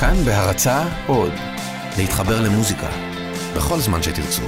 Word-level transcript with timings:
כאן 0.00 0.24
בהרצה 0.24 0.82
עוד, 1.06 1.32
להתחבר 1.98 2.40
למוזיקה, 2.40 2.88
בכל 3.56 3.78
זמן 3.78 4.02
שתרצו. 4.02 4.42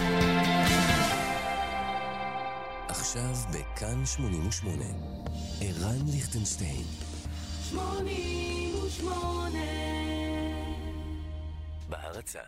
עכשיו 2.88 3.34
בכאן 3.50 4.06
88, 4.06 4.84
ערן 5.60 5.98
ליכטנשטיין. 6.06 6.84
88 7.70 9.58
בהרצה 11.88 12.40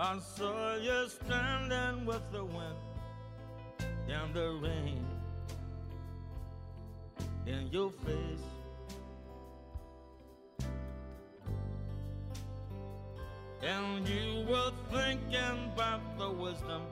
I 0.00 0.16
saw 0.20 0.76
you 0.76 1.08
standing 1.08 2.06
with 2.06 2.22
the 2.30 2.44
wind 2.44 2.78
and 4.08 4.32
the 4.32 4.50
rain 4.62 5.04
in 7.48 7.66
your 7.72 7.90
face. 7.90 8.46
And 13.60 14.08
you 14.08 14.46
were 14.48 14.70
thinking 14.92 15.72
about 15.74 16.16
the 16.16 16.30
wisdom 16.30 16.82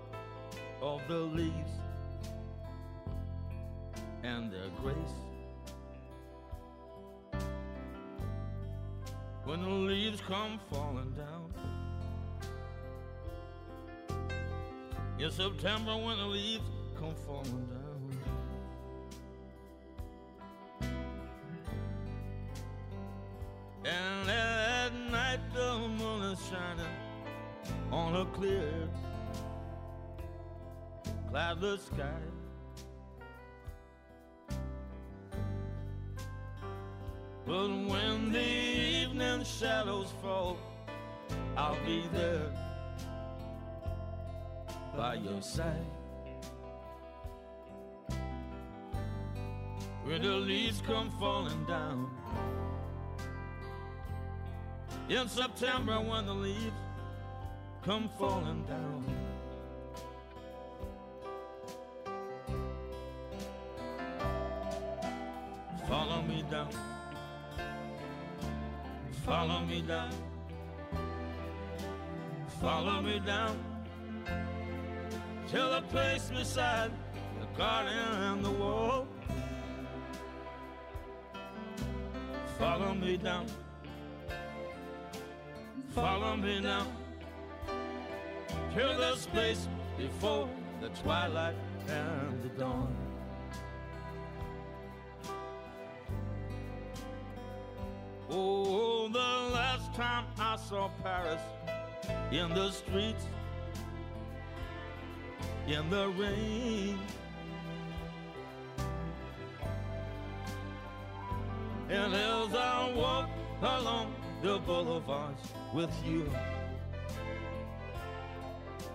of 0.82 1.00
the 1.06 1.18
leaves 1.18 1.74
and 4.24 4.52
their 4.52 4.68
grace. 4.82 4.96
When 9.44 9.62
the 9.62 9.68
leaves 9.68 10.20
come 10.22 10.58
falling 10.68 11.12
down. 11.12 11.75
In 15.18 15.30
September 15.30 15.96
when 15.96 16.18
the 16.18 16.26
leaves 16.26 16.62
come 16.94 17.14
falling 17.26 17.66
down. 17.68 17.86
And 23.86 24.30
at 24.30 24.92
night 25.10 25.40
the 25.54 25.78
moon 25.88 26.22
is 26.32 26.38
shining 26.50 26.86
on 27.90 28.14
a 28.14 28.26
clear, 28.26 28.90
cloudless 31.30 31.86
sky. 31.86 32.20
But 37.46 37.68
when 37.68 38.32
the 38.32 38.40
evening 38.40 39.44
shadows 39.44 40.12
fall, 40.20 40.58
I'll 41.56 41.82
be 41.86 42.04
there 42.12 42.52
by 44.96 45.14
your 45.14 45.42
side. 45.42 45.86
When 50.04 50.22
the 50.22 50.36
leaves 50.36 50.82
come 50.86 51.10
falling 51.20 51.64
down. 51.66 52.08
In 55.08 55.28
September, 55.28 56.00
when 56.00 56.26
the 56.26 56.32
leaves 56.32 56.72
come 57.84 58.08
falling 58.18 58.64
down. 58.64 59.04
Follow 65.86 66.22
me 66.22 66.44
down. 66.50 66.70
Follow 69.24 69.60
me 69.60 69.82
down. 69.82 70.12
Follow 72.60 73.02
me 73.02 73.20
down 73.20 73.75
to 75.48 75.56
the 75.56 75.82
place 75.90 76.28
beside 76.30 76.90
the 77.40 77.46
garden 77.56 77.92
and 77.92 78.44
the 78.44 78.50
wall. 78.50 79.06
Follow 82.58 82.94
me 82.94 83.16
down. 83.16 83.46
Follow 85.94 86.36
me 86.36 86.60
down 86.60 86.88
to 88.74 88.96
this 88.98 89.26
place 89.26 89.68
before 89.96 90.48
the 90.80 90.88
twilight 91.00 91.54
and 91.88 92.42
the 92.42 92.48
dawn. 92.58 92.94
Oh, 98.28 99.08
the 99.08 99.54
last 99.54 99.94
time 99.94 100.24
I 100.38 100.56
saw 100.56 100.90
Paris 101.02 101.40
in 102.32 102.52
the 102.52 102.70
streets 102.72 103.24
in 105.66 105.90
the 105.90 106.08
rain. 106.10 106.98
And 111.88 112.14
as 112.14 112.54
I 112.54 112.92
walk 112.94 113.28
along 113.62 114.14
the 114.42 114.58
boulevards 114.58 115.42
with 115.74 115.90
you 116.04 116.30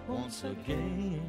once 0.08 0.44
again, 0.44 1.22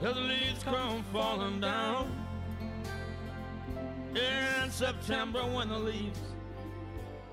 the 0.00 0.12
leaves 0.14 0.62
come 0.64 1.04
falling 1.12 1.60
down 1.60 2.10
in 4.14 4.70
September 4.70 5.40
when 5.40 5.68
the 5.68 5.78
leaves, 5.78 6.20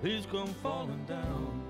leaves 0.02 0.26
come 0.28 0.54
falling 0.62 1.04
down. 1.06 1.69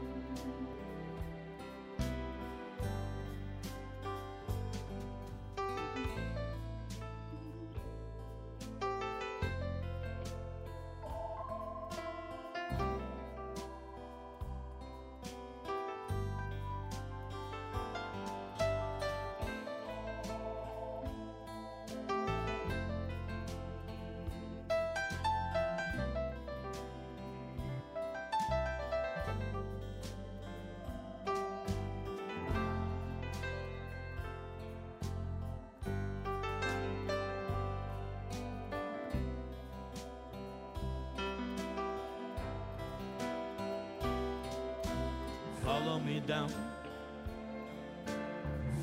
Follow 45.99 46.11
me 46.13 46.21
down. 46.21 46.53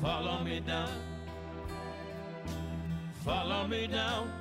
Follow 0.01 0.43
me 0.43 0.59
down. 0.59 0.89
Follow 3.25 3.67
me 3.67 3.87
down 3.87 4.31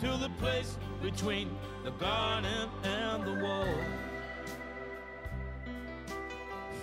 to 0.00 0.06
the 0.16 0.30
place 0.38 0.78
between 1.02 1.50
the 1.84 1.90
garden 1.92 2.70
and 2.84 3.24
the 3.24 3.44
wall. 3.44 3.66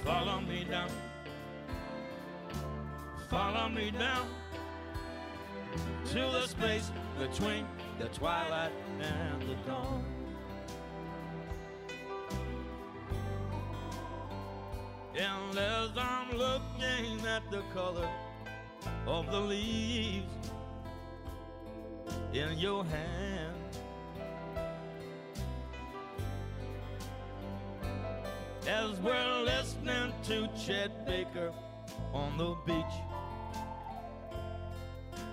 Follow 0.04 0.42
me 0.42 0.64
down. 0.64 0.92
Follow 3.32 3.68
me 3.70 3.90
down 3.90 4.28
to 6.06 6.20
the 6.20 6.46
space 6.46 6.92
between 7.18 7.66
the 7.98 8.08
twilight 8.10 8.72
and 9.00 9.42
the 9.42 9.56
dawn. 9.66 10.19
Looking 16.80 17.26
at 17.28 17.50
the 17.52 17.62
color 17.74 18.10
of 19.08 19.26
the 19.32 19.40
leaves 19.40 20.52
in 22.34 22.58
your 22.58 22.86
hand, 22.86 23.56
as 28.68 28.92
we're 29.00 29.42
listening 29.44 30.14
to 30.24 30.48
Chet 30.58 31.06
Baker 31.06 31.52
on 32.14 32.38
the 32.38 32.56
beach 32.66 32.86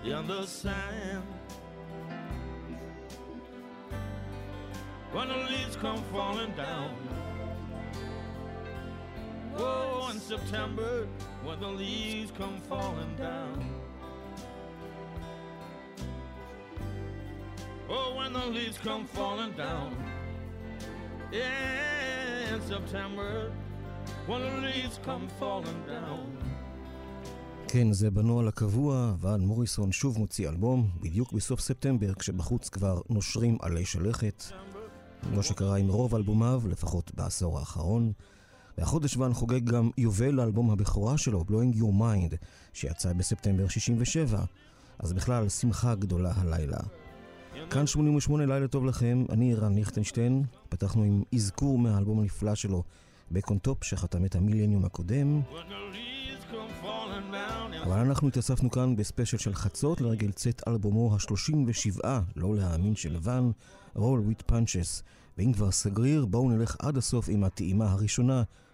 in 0.03 0.27
the 0.27 0.45
sand. 0.45 1.23
When 5.11 5.27
the 5.29 5.37
leaves 5.37 5.75
come 5.77 6.03
falling 6.11 6.51
down. 6.53 7.06
Oh, 9.59 10.09
in 10.13 10.19
September, 10.19 11.07
when 11.45 11.59
the 11.59 11.73
leaves 11.83 12.31
come 12.39 12.57
falling 12.69 13.13
down. 13.27 13.55
Oh, 17.89 18.15
when 18.17 18.33
the 18.33 18.45
leaves 18.57 18.77
come 18.77 19.05
falling 19.17 19.53
down. 19.65 19.89
In 21.31 21.97
in 22.53 22.61
September 22.61 23.33
when 24.27 24.41
the 24.45 24.55
leaves 24.67 24.97
come 25.05 25.25
falling 25.39 25.79
down. 25.87 26.47
כן, 27.67 27.93
זה 27.93 28.11
בנוהל 28.11 28.47
הקבוע, 28.47 29.15
ואן 29.19 29.41
מוריסון 29.41 29.91
שוב 29.91 30.17
מוציא 30.17 30.49
אלבום, 30.49 30.89
בדיוק 31.01 31.33
בסוף 31.33 31.59
ספטמבר, 31.59 32.13
כשבחוץ 32.13 32.69
כבר 32.69 33.01
נושרים 33.09 33.57
עלי 33.61 33.85
שלכת. 33.85 34.43
כמו 35.21 35.43
שקרה 35.43 35.77
עם 35.77 35.87
רוב 35.87 36.15
אלבומיו, 36.15 36.61
לפחות 36.69 37.11
בעשור 37.15 37.59
האחרון. 37.59 38.11
והחודש 38.77 39.17
ואן 39.17 39.33
חוגג 39.33 39.65
גם 39.65 39.89
יובל 39.97 40.31
לאלבום 40.31 40.71
הבכורה 40.71 41.17
שלו, 41.17 41.45
Blowing 41.47 41.77
Your 41.77 41.99
Mind, 41.99 42.35
שיצא 42.73 43.13
בספטמבר 43.13 43.67
67. 43.67 44.43
אז 44.99 45.13
בכלל, 45.13 45.49
שמחה 45.49 45.95
גדולה 45.95 46.31
הלילה. 46.35 46.77
כאן 47.69 47.87
88 47.87 48.45
לילה 48.45 48.67
טוב 48.67 48.85
לכם, 48.85 49.25
אני 49.29 49.55
רן 49.55 49.75
ליכטנשטיין. 49.75 50.43
פתחנו 50.69 51.03
עם 51.03 51.23
אזכור 51.35 51.79
מהאלבום 51.79 52.19
הנפלא 52.19 52.55
שלו, 52.55 52.83
בקון 53.31 53.57
טופ, 53.57 53.83
שחתם 53.83 54.25
את 54.25 54.35
המיליניום 54.35 54.85
הקודם. 54.85 55.41
אבל 57.83 57.97
אנחנו 57.99 58.27
התאספנו 58.27 58.71
כאן 58.71 58.95
בספיישל 58.95 59.37
של 59.37 59.53
חצות 59.53 60.01
לרגל 60.01 60.31
צאת 60.31 60.61
אלבומו 60.67 61.13
ה-37, 61.13 62.05
לא 62.35 62.55
להאמין 62.55 62.95
של 62.95 63.17
ואן, 63.21 63.51
רול 63.95 64.19
וויט 64.19 64.41
פאנצ'ס. 64.41 65.03
ואם 65.37 65.53
כבר 65.53 65.71
סגריר, 65.71 66.25
בואו 66.25 66.49
נלך 66.49 66.75
עד 66.79 66.97
הסוף 66.97 67.29
עם 67.29 67.43
הטעימה 67.43 67.91
הראשונה 67.91 68.43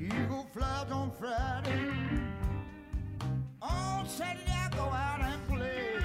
eagle 0.00 0.46
flies 0.52 0.90
on 0.90 1.10
Friday. 1.18 1.92
On 3.60 4.06
Saturday 4.08 4.50
I 4.50 4.70
go 4.74 4.84
out 4.84 5.20
and 5.20 5.48
play. 5.48 5.99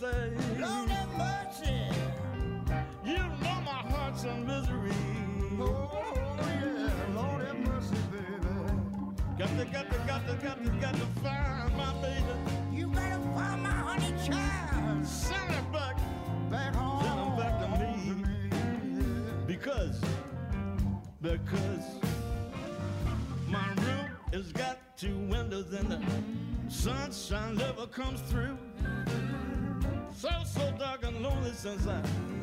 Say, 0.00 0.32
Lord 0.58 0.88
have 0.88 1.12
mercy. 1.18 1.74
You 3.04 3.18
know 3.18 3.60
my 3.66 3.82
heart's 3.92 4.24
in 4.24 4.46
misery. 4.46 4.92
Oh, 5.60 5.90
yeah, 6.38 6.90
Lord 7.14 7.44
have 7.44 7.58
mercy, 7.58 7.96
baby. 8.10 8.48
Got 9.38 9.48
to, 9.58 9.64
got 9.66 9.90
to, 9.90 9.98
got 10.06 10.26
to, 10.26 10.34
got 10.42 10.64
to, 10.64 10.70
got 10.80 10.94
to 10.94 11.06
find 11.22 11.76
my 11.76 11.92
baby. 12.00 12.24
You 12.72 12.86
gotta 12.86 13.20
find 13.36 13.62
my 13.62 13.68
honey 13.68 14.14
child. 14.26 15.06
Send 15.06 15.52
her 15.52 15.70
back, 15.70 15.98
back 16.48 16.74
home. 16.74 17.04
Send 17.04 17.20
her 17.20 17.36
back 17.36 17.54
to 17.60 17.68
me. 17.84 18.14
Because, 19.46 20.00
because 21.20 21.84
my 23.48 23.68
room 23.84 24.08
has 24.32 24.50
got 24.52 24.78
two 24.96 25.18
windows 25.28 25.74
and 25.74 25.90
the 25.90 26.00
sunshine 26.68 27.56
never 27.56 27.86
comes 27.86 28.22
through. 28.22 28.56
And 31.62 32.39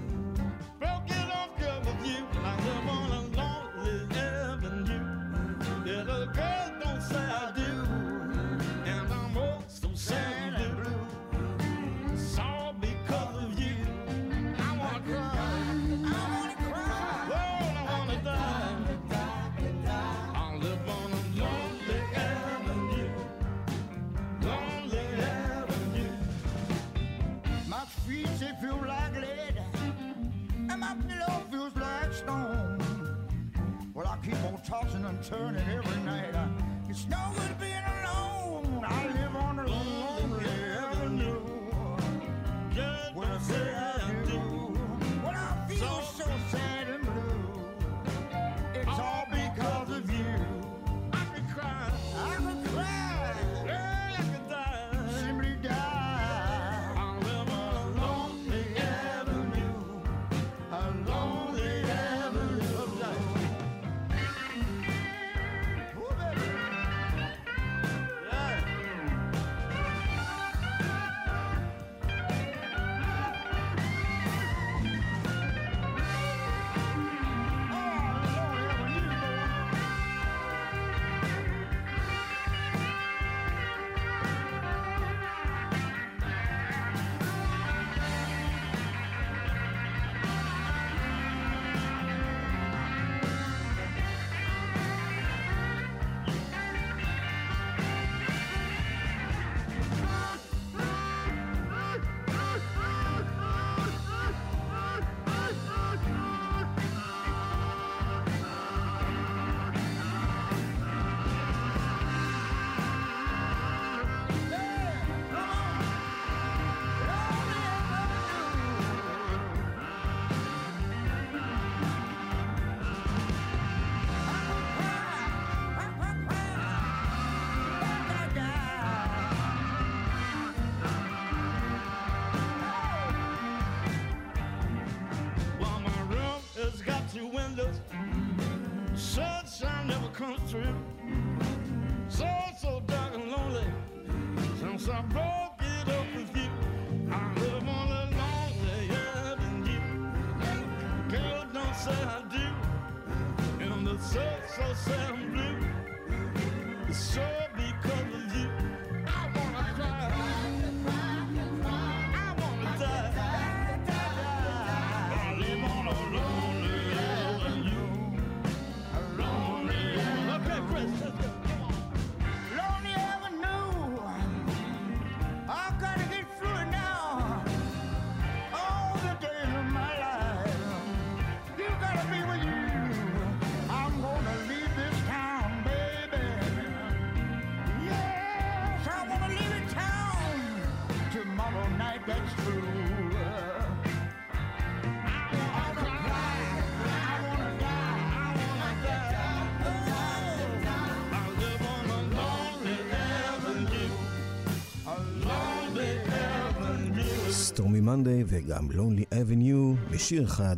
סטורמי 207.57 207.81
מנדי 207.81 208.23
וגם 208.27 208.71
לונלי 208.71 209.03
אבניו 209.21 209.73
בשיר 209.91 210.23
אחד. 210.23 210.57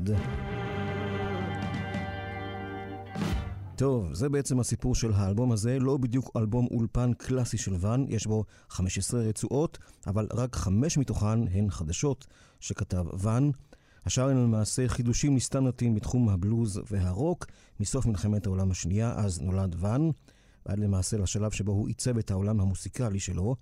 טוב, 3.75 4.13
זה 4.13 4.29
בעצם 4.29 4.60
הסיפור 4.60 4.96
של 4.96 5.13
האלבום 5.13 5.51
הזה, 5.51 5.79
לא 5.79 5.98
בדיוק 5.98 6.32
אלבום 6.38 6.68
אולפן 6.72 7.13
קלאסי 7.13 7.58
של 7.58 7.75
ואן, 7.79 8.06
יש 8.10 8.27
בו 8.27 8.46
15 8.70 9.22
רצועות, 9.22 9.77
אבל 10.08 10.27
רק 10.34 10.56
חמש 10.56 10.98
מתוכן 10.98 11.48
הן 11.48 11.70
חדשות 11.70 12.27
שכתב 12.60 13.06
ואן. 13.13 13.50
השאר 14.06 14.29
הן 14.29 14.38
למעשה 14.38 14.88
חידושים 14.88 15.36
לסטנדרטים 15.36 15.96
בתחום 15.96 16.29
הבלוז 16.29 16.82
והרוק, 16.91 17.46
מסוף 17.79 18.06
מלחמת 18.06 18.46
העולם 18.46 18.72
השנייה, 18.72 19.13
אז 19.15 19.41
נולד 19.41 19.75
ואן, 19.79 20.10
ועד 20.65 20.79
למעשה 20.79 21.18
לשלב 21.18 21.51
שבו 21.51 21.72
הוא 21.72 21.88
עיצב 21.88 22.18
את 22.18 22.32
העולם 22.32 22.62
המוסיקלי 22.62 23.20
שלו. 23.20 23.56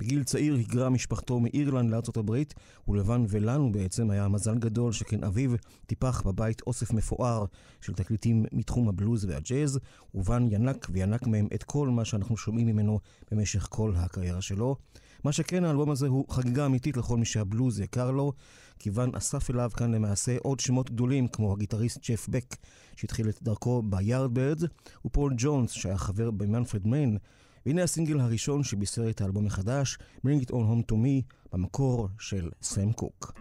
בגיל 0.00 0.24
צעיר 0.24 0.54
היגרה 0.54 0.90
משפחתו 0.90 1.40
מאירלנד 1.40 1.90
לארצות 1.90 2.16
הברית, 2.16 2.54
ולבן 2.88 3.24
ולנו 3.28 3.72
בעצם 3.72 4.10
היה 4.10 4.28
מזל 4.28 4.58
גדול 4.58 4.92
שכן 4.92 5.24
אביו 5.24 5.50
טיפח 5.86 6.22
בבית 6.26 6.62
אוסף 6.66 6.92
מפואר 6.92 7.44
של 7.80 7.92
תקליטים 7.92 8.44
מתחום 8.52 8.88
הבלוז 8.88 9.24
והג'אז, 9.24 9.78
ובן 10.14 10.46
ינק 10.50 10.86
וינק 10.92 11.26
מהם 11.26 11.48
את 11.54 11.62
כל 11.62 11.88
מה 11.88 12.04
שאנחנו 12.04 12.36
שומעים 12.36 12.66
ממנו 12.66 13.00
במשך 13.30 13.66
כל 13.70 13.92
הקריירה 13.96 14.40
שלו. 14.40 14.76
מה 15.24 15.32
שכן, 15.32 15.64
האלבום 15.64 15.90
הזה 15.90 16.06
הוא 16.06 16.24
חגיגה 16.30 16.66
אמיתית 16.66 16.96
לכל 16.96 17.16
מי 17.16 17.24
שהבלוז 17.24 17.80
יקר 17.80 18.10
לו, 18.10 18.32
כי 18.78 18.90
ואן 18.90 19.10
אסף 19.14 19.50
אליו 19.50 19.70
כאן 19.76 19.94
למעשה 19.94 20.36
עוד 20.42 20.60
שמות 20.60 20.90
גדולים, 20.90 21.28
כמו 21.28 21.52
הגיטריסט 21.52 22.10
ג'ף 22.10 22.28
בק, 22.28 22.56
שהתחיל 22.96 23.28
את 23.28 23.42
דרכו 23.42 23.82
ביארדברדס, 23.82 24.64
ופול 25.04 25.34
ג'ונס, 25.36 25.70
שהיה 25.70 25.98
חבר 25.98 26.30
במנפרד 26.30 26.86
מיין, 26.86 27.18
והנה 27.66 27.82
הסינגל 27.82 28.20
הראשון 28.20 28.64
שבישר 28.64 29.10
את 29.10 29.20
האלבום 29.20 29.46
החדש, 29.46 29.98
Bring 30.26 30.44
It 30.46 30.50
On 30.50 30.52
Home 30.52 30.92
To 30.92 30.94
Me, 30.94 31.34
במקור 31.52 32.08
של 32.18 32.50
סם 32.62 32.92
קוק. 32.92 33.32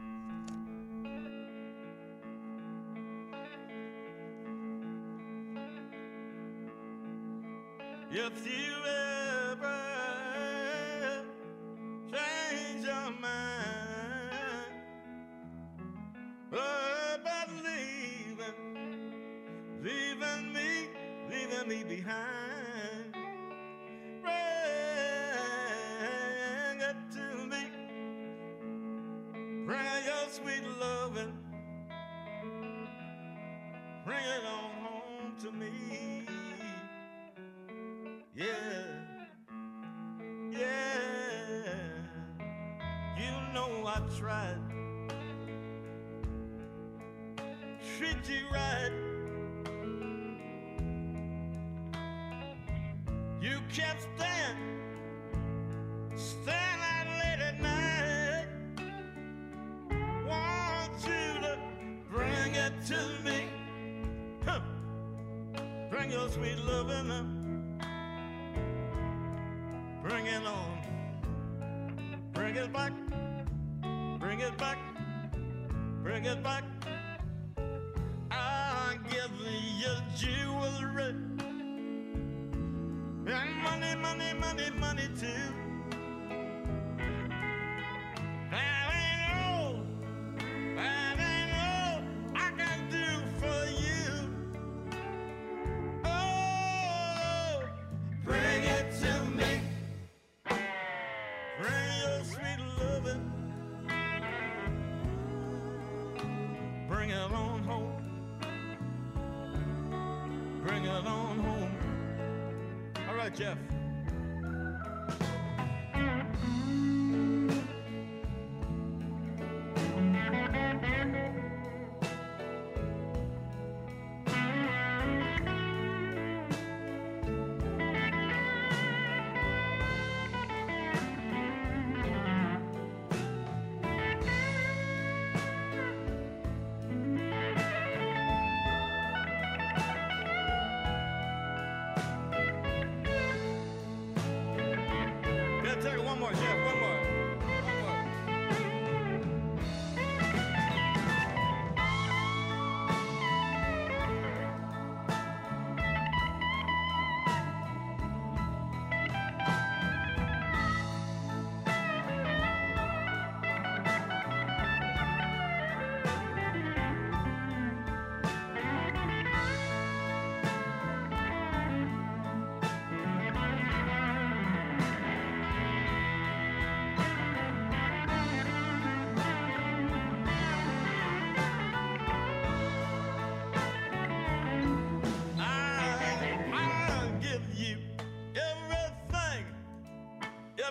If 8.11 8.48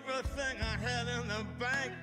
everything 0.09 0.57
I 0.63 0.77
had 0.77 1.07
in 1.21 1.29
the 1.29 1.45
bank. 1.59 1.98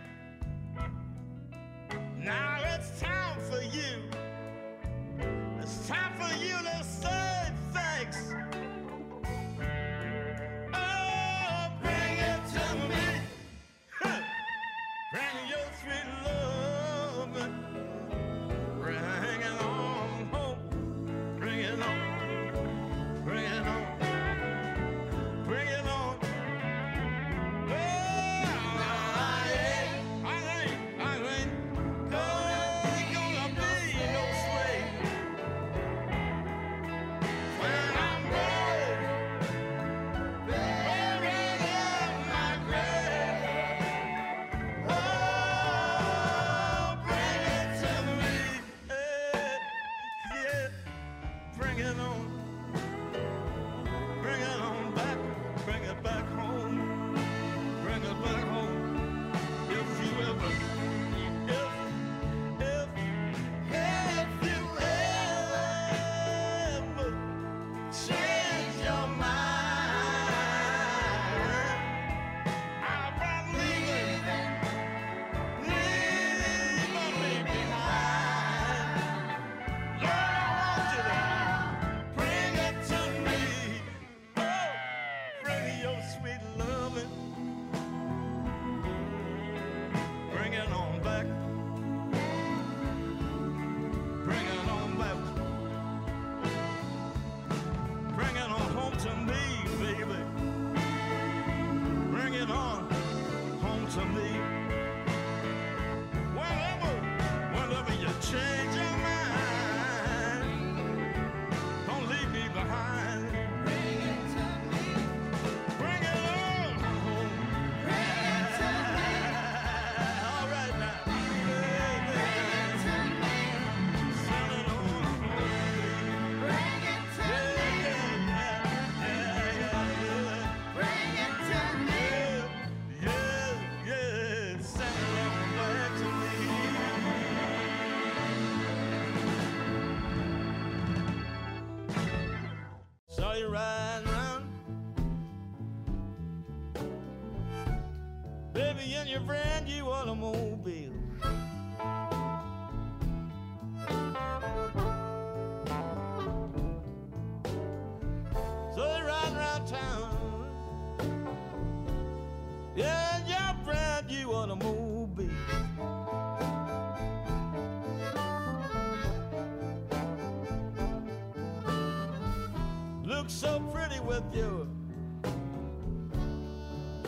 with 174.05 174.23
you. 174.33 174.67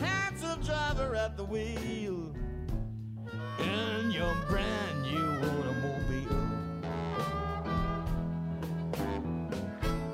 Handsome 0.00 0.60
driver 0.62 1.14
at 1.14 1.36
the 1.36 1.44
wheel 1.44 2.34
in 3.60 4.10
your 4.10 4.34
brand 4.48 5.02
new 5.02 5.28
automobile. 5.48 6.48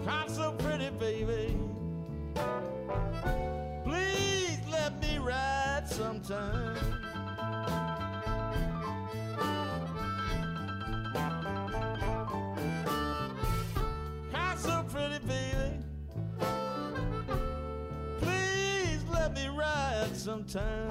not 0.05 0.31
so 0.31 0.53
pretty, 0.53 0.90
baby. 0.90 1.57
Please 3.85 4.61
let 4.70 5.01
me 5.01 5.18
ride 5.18 5.85
sometime. 5.87 7.13
sometime. 20.35 20.88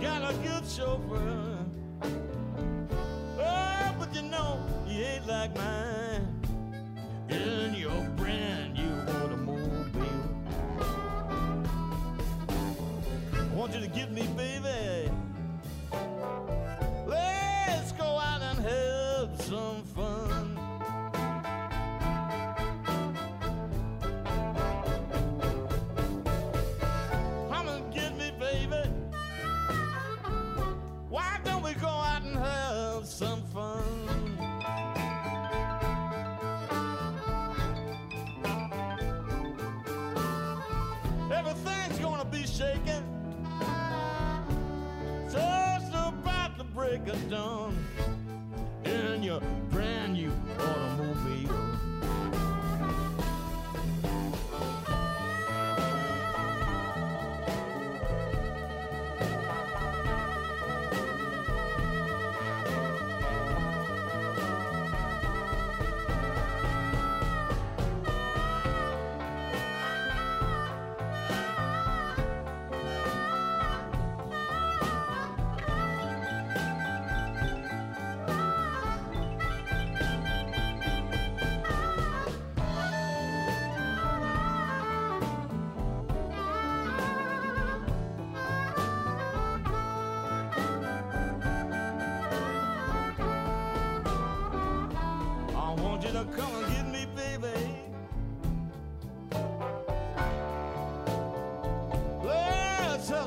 Got 0.00 0.30
a 0.30 0.34
good 0.38 0.64
chauffeur. 0.66 1.55
a 47.08 47.16
dawn. 47.30 47.65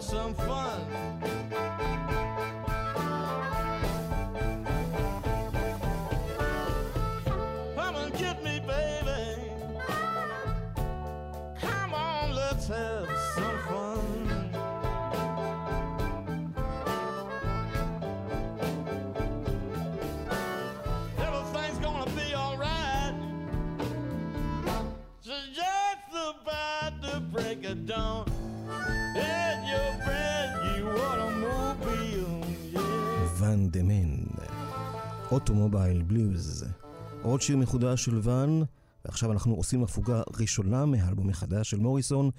some 0.09 0.33
אוטומובייל 35.31 36.01
בליוז. 36.01 36.65
עוד 37.21 37.41
שיר 37.41 37.57
מחודש 37.57 38.05
של 38.05 38.19
ואן, 38.23 38.61
ועכשיו 39.05 39.31
אנחנו 39.31 39.55
עושים 39.55 39.83
הפוגה 39.83 40.21
ראשונה 40.39 40.85
מהאלבום 40.85 41.29
החדש 41.29 41.69
של 41.69 41.79
מוריסון, 41.79 42.29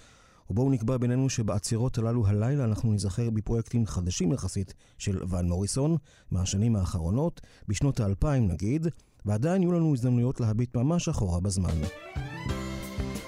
ובואו 0.51 0.71
נקבע 0.71 0.97
בינינו 0.97 1.31
שבעצירות 1.31 1.99
הללו 1.99 2.27
הלילה 2.27 2.65
אנחנו 2.65 2.93
נזכר 2.93 3.31
בפרויקטים 3.31 3.87
חדשים 3.87 4.33
יחסית 4.33 4.75
של 4.99 5.19
ואן 5.29 5.49
מוריסון, 5.49 5.97
מהשנים 6.31 6.77
האחרונות, 6.77 7.41
בשנות 7.69 8.01
האלפיים 8.01 8.49
נגיד, 8.49 8.87
ועדיין 9.27 9.63
יהיו 9.63 9.73
לנו 9.73 9.95
הזדמנויות 9.95 10.41
להביט 10.41 10.77
ממש 10.77 11.09
אחורה 11.09 11.41
בזמן. 11.41 11.81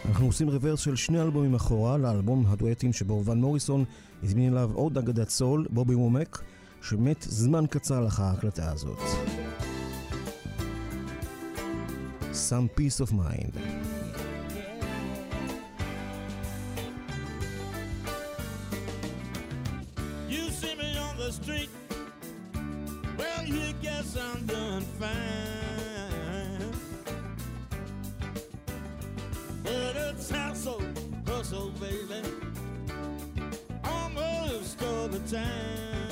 אנחנו 0.04 0.26
עושים 0.26 0.50
רוורס 0.50 0.80
של 0.80 0.96
שני 0.96 1.22
אלבומים 1.22 1.54
אחורה 1.54 1.98
לאלבום 1.98 2.46
הדואטים 2.46 2.92
שבו 2.92 3.24
ואן 3.24 3.38
מוריסון 3.38 3.84
הזמין 4.22 4.52
אליו 4.52 4.70
עוד 4.74 4.98
אגדת 4.98 5.28
סול, 5.28 5.66
בובי 5.70 5.94
וומק, 5.94 6.42
שמת 6.82 7.26
זמן 7.28 7.64
קצר 7.70 8.00
לאחר 8.00 8.22
ההקלטה 8.22 8.72
הזאת. 8.72 8.98
some 12.32 12.68
peace 12.68 12.98
of 13.00 13.12
mind. 13.12 13.52
You 20.28 20.50
see 20.50 20.74
me 20.74 20.96
on 20.96 21.16
the 21.18 21.30
street, 21.30 21.68
well, 23.18 23.44
you 23.44 23.72
guess 23.82 24.16
I'm 24.16 24.46
doing 24.46 24.80
fine. 24.98 25.12
But 29.62 29.96
it's 29.96 30.30
hustle, 30.30 30.80
baby, 31.80 32.22
almost 33.84 34.82
all 34.82 35.08
the 35.08 35.20
time. 35.30 36.11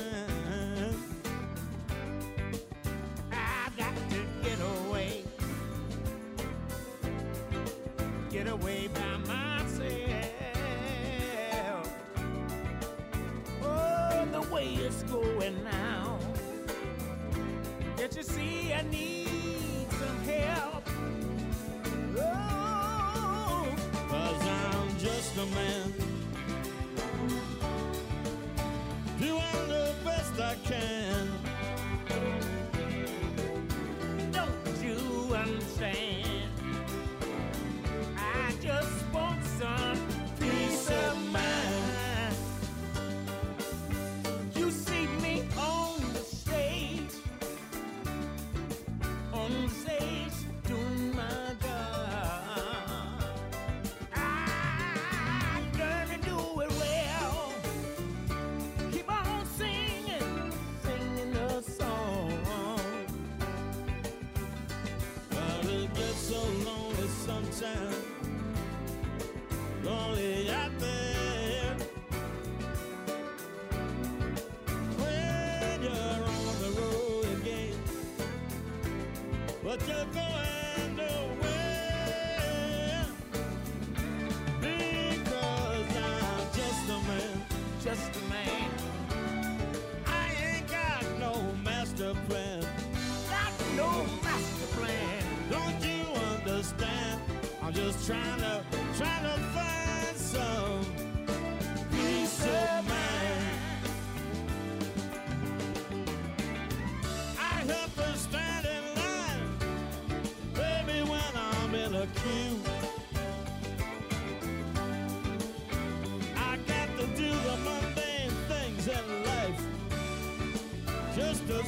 away 8.51 8.89
back. 8.89 9.10
lonely 69.83 70.51
out 70.51 70.79
there. 70.79 71.77
When 74.99 75.83
you're 75.83 76.25
on 76.39 76.55
the 76.65 76.71
road 76.81 77.27
again, 77.41 77.77
but 79.65 79.89
you're 79.89 80.20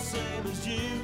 nos 0.02 0.14
iludiu 0.14 1.01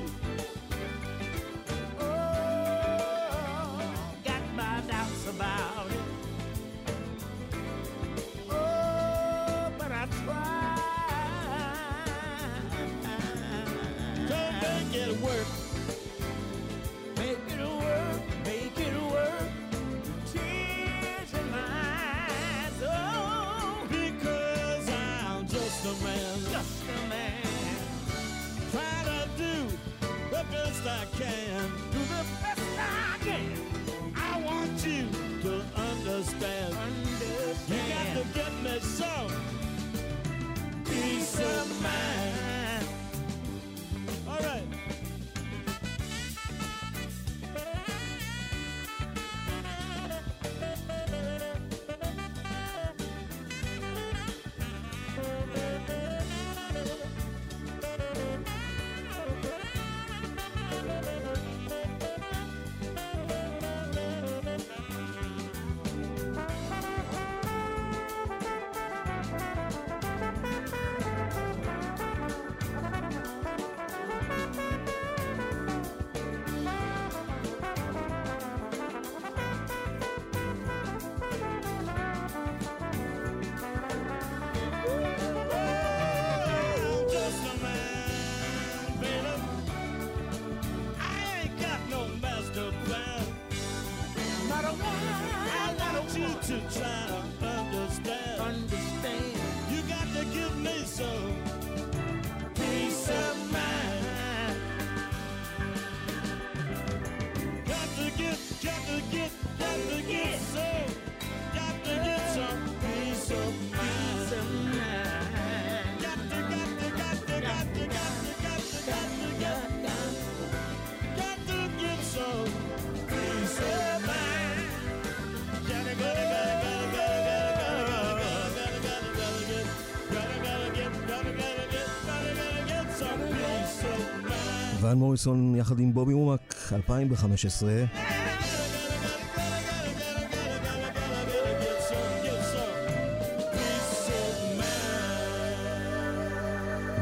ון 134.89 134.99
מוריסון 134.99 135.55
יחד 135.57 135.79
עם 135.79 135.95
בובי 135.95 136.15
מומק, 136.15 136.55
2015. 136.73 137.85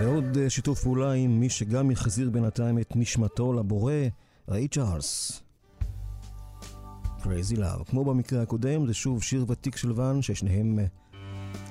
ועוד 0.01 0.39
אה, 0.39 0.51
שיתוף 0.51 0.83
פעולה 0.83 1.13
עם 1.13 1.41
מי 1.41 1.51
שגם 1.51 1.91
החזיר 1.91 2.31
בינתיים 2.31 2.79
את 2.79 2.93
נשמתו 2.97 3.53
לבורא, 3.53 3.93
ריי 4.49 4.69
צ'ארלס. 4.69 5.43
Crazy 7.21 7.57
Love. 7.57 7.85
כמו 7.91 8.05
במקרה 8.05 8.43
הקודם, 8.43 8.87
זה 8.87 8.95
שוב 8.95 9.23
שיר 9.23 9.45
ותיק 9.49 9.77
של 9.77 9.93
ואן, 9.93 10.23
ששניהם 10.23 10.79
אה, 10.79 10.85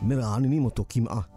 מרעננים 0.02 0.66
אותו 0.66 0.86
כמעה. 0.90 1.35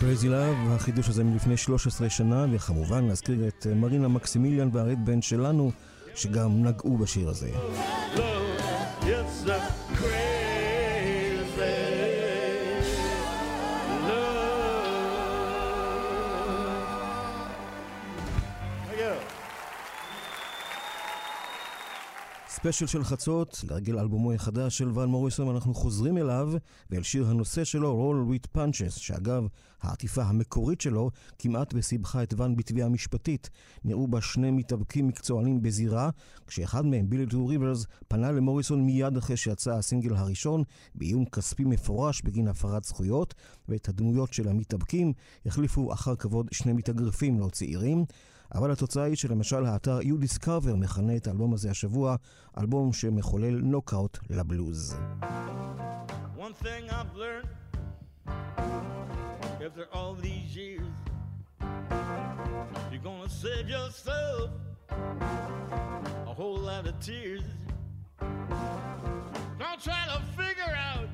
Crazy. 0.00 0.28
Love, 0.28 0.74
החידוש 0.74 1.08
הזה 1.08 1.24
מלפני 1.24 1.56
13 1.56 2.10
שנה, 2.10 2.46
וכמובן 2.52 3.04
להזכיר 3.04 3.48
את 3.48 3.66
מרינה 3.76 4.08
מקסימיליאן 4.08 4.68
והרית 4.72 4.98
בן 4.98 5.22
שלנו, 5.22 5.72
שגם 6.14 6.64
נגעו 6.64 6.98
בשיר 6.98 7.28
הזה. 7.28 7.50
ספיישל 22.72 22.86
של 22.86 23.04
חצות, 23.04 23.64
לרגל 23.70 23.98
אלבומו 23.98 24.32
החדש 24.32 24.78
של 24.78 24.98
ון 24.98 25.08
מוריסון, 25.08 25.54
אנחנו 25.54 25.74
חוזרים 25.74 26.18
אליו 26.18 26.52
ואל 26.90 27.02
שיר 27.02 27.26
הנושא 27.26 27.64
שלו, 27.64 27.94
רול 27.94 28.22
וויט 28.22 28.46
פאנצ'ס, 28.46 28.94
שאגב, 28.94 29.46
העטיפה 29.82 30.22
המקורית 30.22 30.80
שלו 30.80 31.10
כמעט 31.38 31.74
וסיבכה 31.74 32.22
את 32.22 32.34
ון 32.36 32.56
בתביעה 32.56 32.88
משפטית. 32.88 33.50
נראו 33.84 34.08
בה 34.08 34.20
שני 34.20 34.50
מתאבקים 34.50 35.08
מקצוענים 35.08 35.62
בזירה, 35.62 36.10
כשאחד 36.46 36.86
מהם, 36.86 37.10
בילי 37.10 37.26
טו 37.26 37.46
ריברס, 37.46 37.86
פנה 38.08 38.32
למוריסון 38.32 38.86
מיד 38.86 39.16
אחרי 39.16 39.36
שיצא 39.36 39.72
הסינגל 39.72 40.14
הראשון, 40.14 40.62
באיום 40.94 41.24
כספי 41.24 41.64
מפורש 41.64 42.22
בגין 42.22 42.48
הפרת 42.48 42.84
זכויות, 42.84 43.34
ואת 43.68 43.88
הדמויות 43.88 44.32
של 44.32 44.48
המתאבקים 44.48 45.12
החליפו 45.46 45.92
אחר 45.92 46.16
כבוד 46.16 46.48
שני 46.52 46.72
מתאגרפים 46.72 47.40
לא 47.40 47.48
צעירים. 47.48 48.04
אבל 48.54 48.70
התוצאה 48.70 49.04
היא 49.04 49.16
שלמשל 49.16 49.66
האתר 49.66 49.98
יו 50.02 50.16
דיסקאבר 50.18 50.74
מכנה 50.74 51.16
את 51.16 51.26
האלבום 51.26 51.54
הזה 51.54 51.70
השבוע 51.70 52.16
אלבום 52.58 52.92
שמחולל 52.92 53.60
נוקאוט 53.62 54.18
לבלוז. 54.30 54.96
One 56.38 56.54
thing 56.64 56.90
I've 56.90 57.14
learned 57.14 57.48
after 59.66 59.86
all 59.92 60.14
these 60.14 60.56
years 60.56 60.88
You're 62.90 63.06
gonna 63.10 63.28
save 63.44 63.68
yourself 63.76 64.50
a 66.30 66.34
whole 66.40 66.58
lot 66.70 66.84
of 66.90 66.94
tears 67.08 67.44
Don't 69.62 69.80
try 69.88 70.02
to 70.14 70.20
figure 70.40 70.74
out 70.90 71.08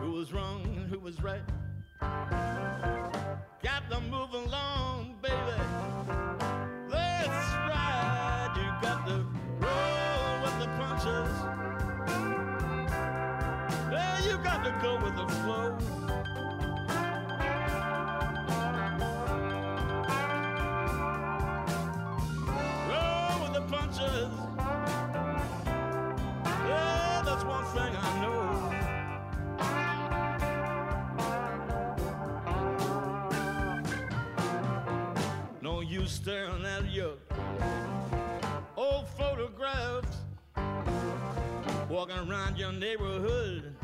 who 0.00 0.10
was 0.18 0.32
wrong 0.34 0.60
and 0.76 0.86
who 0.92 1.00
was 1.08 1.16
right 1.30 1.46
Got 3.64 3.90
to 3.90 3.98
move 4.02 4.34
along, 4.34 5.14
baby. 5.22 5.34
That's 6.90 7.48
right. 7.64 8.52
You 8.58 8.68
got 8.86 9.06
to 9.06 9.24
roll 9.58 10.42
with 10.42 10.58
the 10.60 10.66
punches. 10.76 11.32
Yeah, 13.90 14.24
you 14.26 14.36
got 14.44 14.64
to 14.64 14.78
go 14.82 15.02
with 15.02 15.16
the 15.16 15.26
flow. 15.40 16.03
Staring 36.14 36.64
at 36.64 36.88
your 36.92 37.14
old 38.76 39.08
photographs, 39.18 40.18
walking 41.88 42.16
around 42.16 42.56
your 42.56 42.72
neighborhood, 42.72 43.74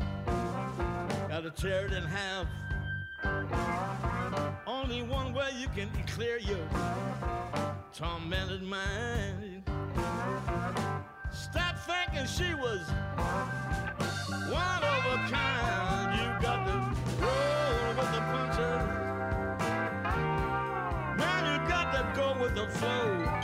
gotta 1.27 1.51
tear 1.51 1.87
it 1.87 1.91
in 1.91 2.03
half. 2.03 2.47
Only 4.65 5.01
one 5.03 5.33
way 5.33 5.49
you 5.59 5.67
can 5.75 5.89
clear 6.07 6.37
your 6.37 6.65
tormented 7.93 8.63
mind. 8.63 9.63
Stop 11.33 11.75
thinking 11.79 12.25
she 12.25 12.53
was 12.53 12.87
one 14.49 14.83
of 14.83 15.05
a 15.05 15.17
kind. 15.29 16.10
The 22.61 22.67
flow. 22.77 23.40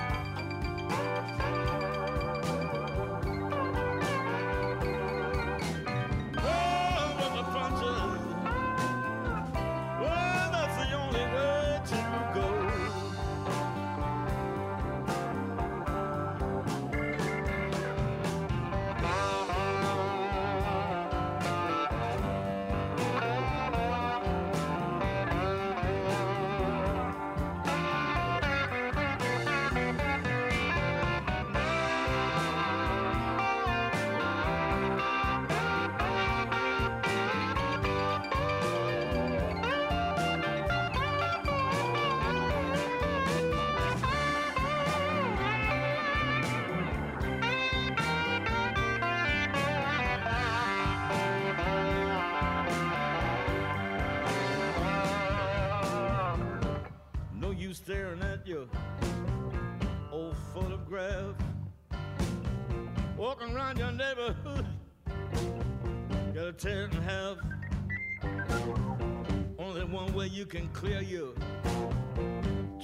You 70.37 70.45
can 70.45 70.69
clear 70.69 71.01
your 71.01 71.33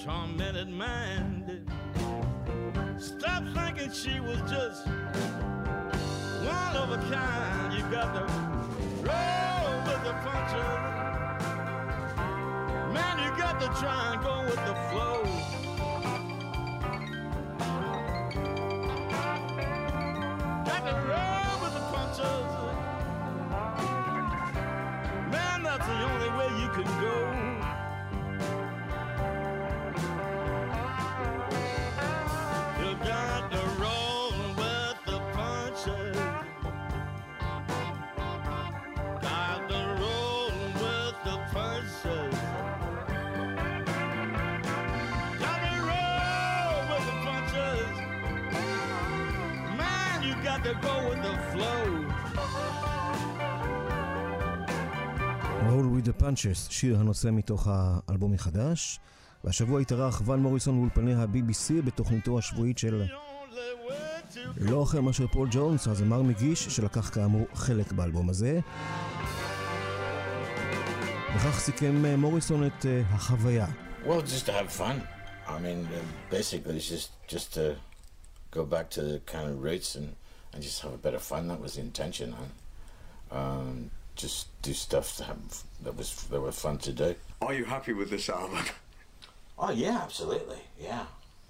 tormented 0.03 0.67
mind. 0.67 1.69
Stop 2.97 3.43
thinking 3.53 3.91
she 3.91 4.19
was 4.19 4.39
just 4.49 4.87
one 6.47 6.75
of 6.75 6.89
a 6.89 6.97
kind. 7.13 7.73
You 7.75 7.83
got 7.91 8.11
to 8.15 8.25
roll 9.05 9.83
with 9.85 10.03
the 10.03 10.13
punches. 10.23 10.81
Man, 12.91 13.19
you 13.23 13.29
got 13.37 13.61
to 13.61 13.67
try 13.79 14.13
and 14.13 14.23
go 14.23 14.41
with 14.45 14.55
the 14.55 14.73
flow. 14.89 15.23
Got 20.65 20.85
to 20.87 21.03
Man, 50.63 50.69
you 50.69 50.81
got 50.81 50.81
to 50.81 50.87
go 50.87 51.09
with 51.09 51.21
the 51.27 51.35
flow. 51.51 51.83
Roll 55.67 55.87
with 55.87 56.05
the 56.05 56.13
Punches, 56.23 56.69
שיר 56.69 56.99
הנושא 56.99 57.29
מתוך 57.31 57.67
האלבום 57.71 58.33
החדש. 58.33 58.99
והשבוע 59.43 59.81
התארח 59.81 60.21
ון 60.25 60.39
מוריסון 60.39 60.77
באולפני 60.77 61.13
ה-BBC 61.13 61.81
בתוכניתו 61.85 62.39
השבועית 62.39 62.77
של 62.77 63.05
לא 64.57 64.83
אחר 64.83 65.01
מאשר 65.01 65.27
פול 65.27 65.47
ג'ונס, 65.51 65.87
הזמר 65.87 66.21
מגיש, 66.21 66.67
שלקח 66.67 67.09
כאמור 67.13 67.47
חלק 67.53 67.91
באלבום 67.91 68.29
הזה. 68.29 68.59
וכך 71.35 71.59
סיכם 71.59 72.05
אה, 72.05 72.17
מוריסון 72.17 72.67
את 72.67 72.85
אה, 72.85 73.01
החוויה. 73.09 73.67
Well, 74.05 74.21
just 74.21 74.45
to 74.45 74.51
have 74.51 74.71
fun. 74.71 75.01
I 75.47 75.59
mean, 75.59 75.87
basically, 76.29 76.77
it's 76.77 76.89
just 76.89 77.09
just 77.33 77.53
to 77.53 77.75
go 78.51 78.63
back 78.73 78.89
to 78.95 79.01
the 79.11 79.19
kind 79.33 79.47
of 79.51 79.55
roots 79.63 79.95
and, 79.95 80.07
and 80.53 80.61
just 80.61 80.81
have 80.81 80.93
a 80.93 80.97
bit 80.97 81.13
of 81.13 81.23
fun. 81.23 81.47
That 81.47 81.59
was 81.65 81.73
the 81.75 81.81
intention. 81.81 82.33
And, 82.39 82.51
um, 83.39 83.89
just 84.15 84.41
do 84.61 84.73
stuff 84.73 85.07
that, 85.17 85.27
have- 85.31 85.63
that 85.85 85.95
was 85.97 86.09
that 86.29 86.41
were 86.41 86.51
fun 86.51 86.77
to 86.87 86.91
do. 87.03 87.09
Are 87.41 87.53
you 87.59 87.65
happy 87.65 87.93
with 87.99 88.09
this 88.15 88.29
album? 88.29 88.63
Oh 89.57 89.71
yeah, 89.71 89.97
absolutely. 90.07 90.61
Yeah, 90.87 91.05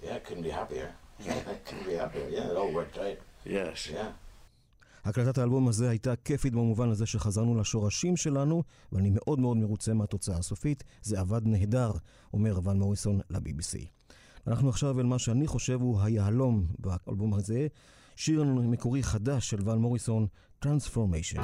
yeah. 0.06 0.18
Couldn't 0.26 0.42
be 0.50 0.54
happier. 0.60 0.88
couldn't 1.66 1.86
be 1.92 1.96
happier. 2.04 2.28
Yeah, 2.36 2.50
it 2.50 2.56
all 2.56 2.72
worked 2.80 2.98
out. 2.98 3.18
Yes. 3.46 3.78
Yeah. 3.92 4.12
הקלטת 5.04 5.38
האלבום 5.38 5.68
הזה 5.68 5.90
הייתה 5.90 6.16
כיפית 6.16 6.52
במובן 6.52 6.90
הזה 6.90 7.06
שחזרנו 7.06 7.60
לשורשים 7.60 8.16
שלנו, 8.16 8.62
ואני 8.92 9.10
מאוד 9.12 9.38
מאוד 9.40 9.56
מרוצה 9.56 9.94
מהתוצאה 9.94 10.36
הסופית. 10.38 10.84
זה 11.02 11.20
עבד 11.20 11.40
נהדר, 11.44 11.90
אומר 12.32 12.60
ון 12.64 12.78
מוריסון 12.78 13.20
ל-BBC. 13.30 13.86
אנחנו 14.46 14.68
עכשיו 14.68 15.00
אל 15.00 15.06
מה 15.06 15.18
שאני 15.18 15.46
חושב 15.46 15.80
הוא 15.80 16.00
היהלום 16.02 16.66
באלבום 16.78 17.34
הזה, 17.34 17.66
שיר 18.16 18.44
מקורי 18.44 19.02
חדש 19.02 19.50
של 19.50 19.68
ון 19.68 19.78
מוריסון, 19.78 20.26
Transformation. 20.64 21.40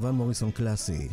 ון 0.00 0.14
מוריסון 0.14 0.50
קלאסי. 0.50 1.08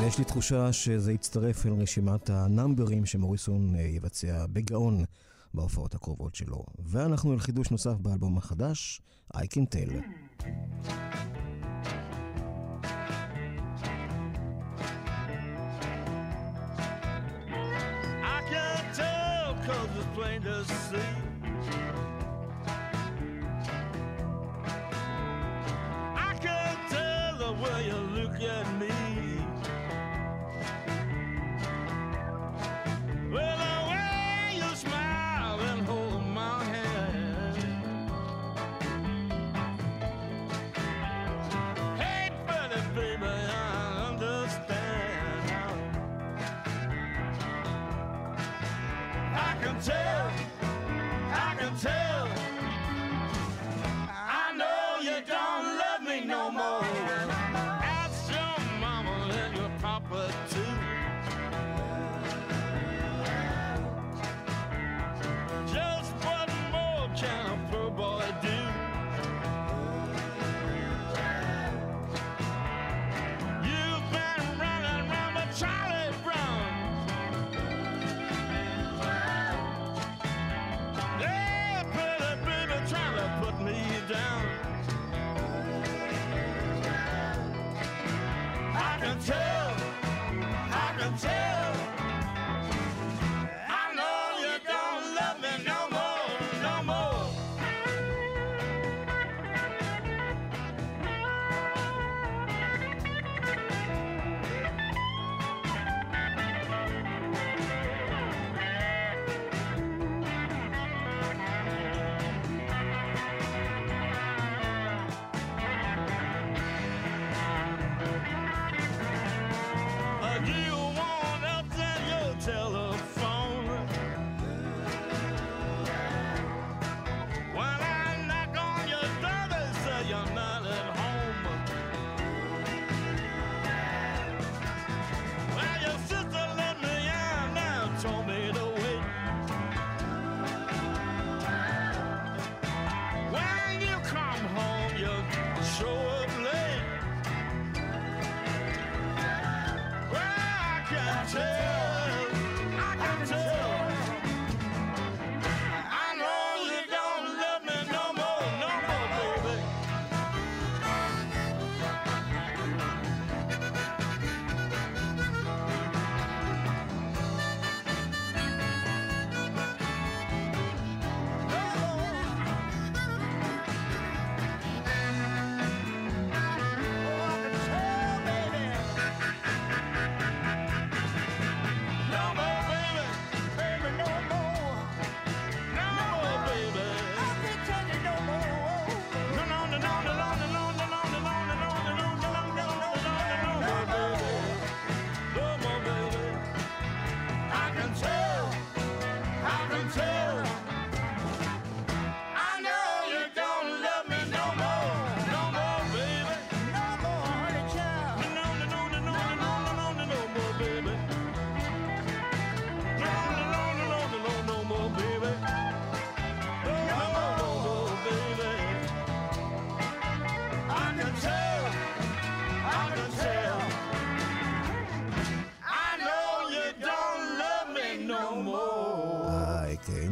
ויש 0.00 0.18
לי 0.18 0.24
תחושה 0.24 0.72
שזה 0.72 1.12
יצטרף 1.12 1.66
אל 1.66 1.72
רשימת 1.72 2.30
הנאמברים 2.30 3.06
שמוריסון 3.06 3.74
אה, 3.74 3.80
יבצע 3.80 4.46
בגאון 4.52 5.04
בהופעות 5.54 5.94
הקרובות 5.94 6.34
שלו. 6.34 6.64
ואנחנו 6.78 7.32
אל 7.32 7.38
חידוש 7.38 7.70
נוסף 7.70 7.94
באלבום 8.00 8.38
החדש, 8.38 9.00
I 9.34 9.38
Can 9.38 9.74
Tell. 9.74 9.92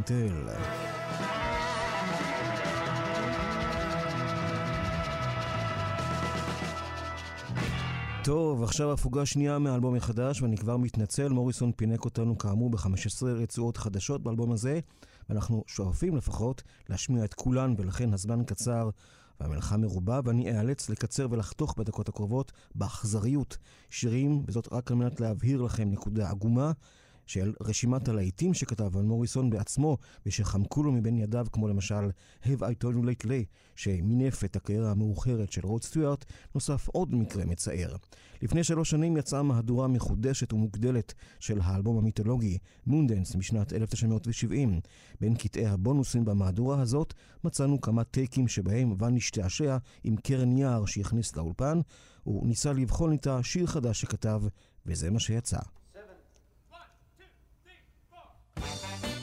Tell. 0.07 0.50
טוב, 8.24 8.62
עכשיו 8.62 8.92
הפוגה 8.92 9.26
שנייה 9.26 9.59
מהאלבום 9.59 9.94
החדש, 9.94 10.42
ואני 10.42 10.57
כבר 10.57 10.76
מתנצל, 10.76 11.28
מוריסון 11.28 11.72
פינק 11.76 12.05
אותנו 12.05 12.38
כאמור 12.38 12.70
ב-15 12.70 13.24
רצועות 13.24 13.76
חדשות 13.76 14.22
באלבום 14.22 14.52
הזה, 14.52 14.80
ואנחנו 15.28 15.64
שואפים 15.66 16.16
לפחות 16.16 16.62
להשמיע 16.88 17.24
את 17.24 17.34
כולן, 17.34 17.74
ולכן 17.78 18.12
הזמן 18.12 18.44
קצר 18.44 18.90
והמלאכה 19.40 19.76
מרובה, 19.76 20.20
ואני 20.24 20.59
אאלץ 20.59 20.90
לקצר 20.90 21.26
ולחתוך 21.30 21.74
בדקות 21.78 22.09
הקרובות 22.09 22.52
באכזריות 22.74 23.59
שירים, 23.90 24.42
וזאת 24.46 24.72
רק 24.72 24.90
על 24.90 24.96
מנת 24.96 25.20
להבהיר 25.20 25.62
לכם 25.62 25.90
נקודה 25.90 26.30
עגומה. 26.30 26.72
של 27.27 27.53
רשימת 27.61 28.09
הלהיטים 28.09 28.55
שכתב 28.55 28.97
ון 28.97 29.07
מוריסון 29.07 29.51
בעצמו 29.51 29.99
ושחמקו 30.27 30.83
לו 30.83 30.93
מבין 30.93 31.18
ידיו, 31.18 31.47
כמו 31.53 31.68
למשל 31.68 32.11
Have 32.45 32.61
I 32.61 32.85
Told 32.85 32.95
You 32.95 33.05
Lately, 33.05 33.45
שמינף 33.77 34.45
את 34.45 34.57
הקריירה 34.57 34.91
המאוחרת 34.91 35.53
של 35.53 35.66
רוד 35.66 35.83
סטיוארט, 35.83 36.25
נוסף 36.55 36.89
עוד 36.89 37.14
מקרה 37.14 37.45
מצער. 37.45 37.97
לפני 38.43 38.64
שלוש 38.64 38.91
שנים 38.91 39.16
יצאה 39.16 39.43
מהדורה 39.43 39.89
מחודשת 39.89 40.53
ומוגדלת 40.53 41.14
של 41.41 41.61
האלבום 41.62 41.99
המיתולוגי, 41.99 42.59
מונדנס, 42.87 43.35
משנת 43.35 43.72
1970. 43.72 44.81
בין 45.20 45.35
קטעי 45.35 45.66
הבונוסים 45.66 46.25
במהדורה 46.25 46.81
הזאת 46.81 47.14
מצאנו 47.45 47.81
כמה 47.81 48.05
טייקים 48.05 48.49
שבהם 48.49 48.95
ון 49.03 49.16
השתעשע 49.16 49.77
עם 50.05 50.16
קרן 50.16 50.57
יער 50.57 50.85
שהכניס 50.85 51.37
לאולפן, 51.37 51.81
הוא 52.22 52.47
ניסה 52.47 52.72
לבחון 52.72 53.12
איתה 53.12 53.43
שיר 53.43 53.66
חדש 53.66 54.01
שכתב, 54.01 54.43
וזה 54.87 55.11
מה 55.11 55.20
שיצא. 55.20 55.59
Bye. 58.57 59.14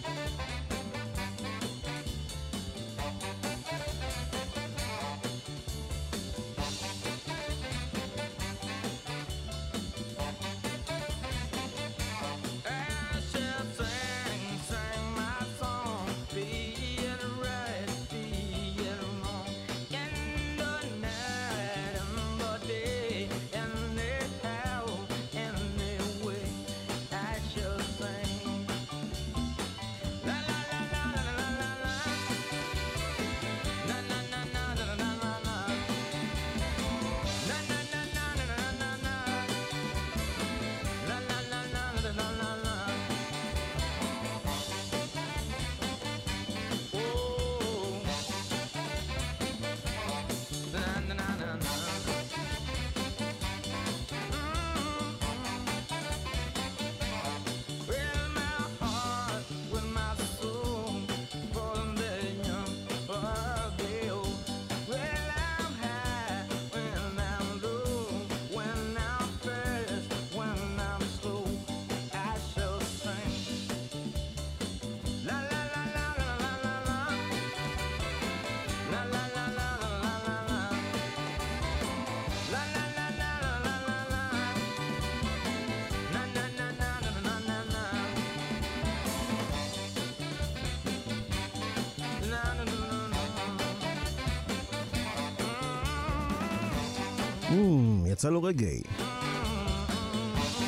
Mm, 97.52 98.08
יצא 98.08 98.30
לו 98.30 98.44
רגעי. 98.44 98.82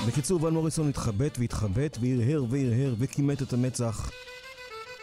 בקיצור, 0.08 0.44
ון 0.44 0.54
מוריסון 0.54 0.90
התחבט 0.90 1.38
והתחבט 1.40 1.98
והרהר 2.02 2.46
והרהר 2.50 2.96
וכימת 3.00 3.42
את 3.42 3.54
המצח. 3.54 4.12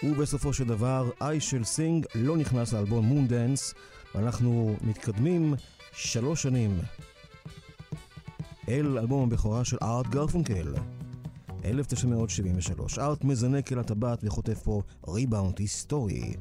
ובסופו 0.03 0.53
של 0.53 0.65
דבר, 0.65 1.11
איי 1.21 1.41
של 1.41 1.65
סינג 1.65 2.07
לא 2.15 2.37
נכנס 2.37 2.73
לאלבום 2.73 3.05
מון 3.05 3.27
דנס, 3.27 3.75
ואנחנו 4.15 4.77
מתקדמים 4.83 5.55
שלוש 5.93 6.43
שנים 6.43 6.79
אל 8.69 8.99
אלבום 8.99 9.23
הבכורה 9.23 9.65
של 9.65 9.77
ארט 9.83 10.07
גרפונקל, 10.07 10.75
1973. 11.65 12.99
ארט 12.99 13.25
מזנק 13.25 13.73
אל 13.73 13.79
הטבעת 13.79 14.19
וכותב 14.23 14.55
פה 14.55 14.83
ריבאונד 15.09 15.59
היסטורי. 15.59 16.35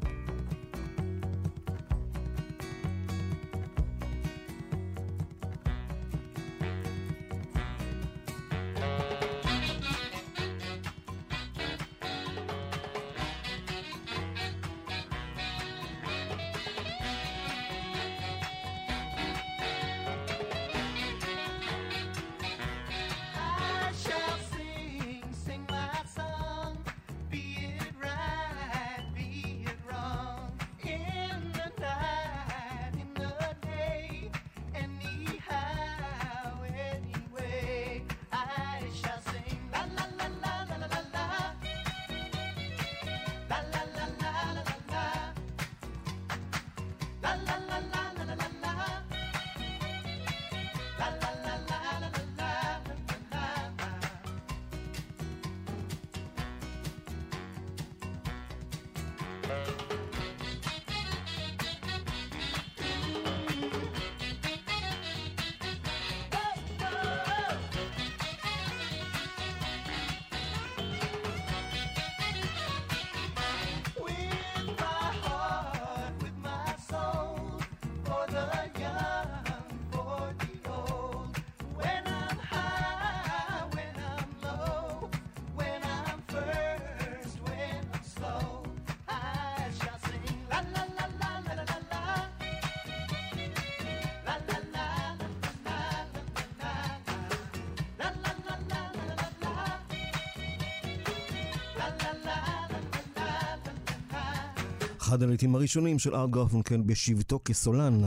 אחד 105.20 105.24
הלעיתים 105.24 105.55
הראשונים 105.55 105.99
של 105.99 106.15
ארט 106.15 106.30
גרפונקל 106.30 106.82
בשבתו 106.82 107.39
כסולן, 107.45 108.01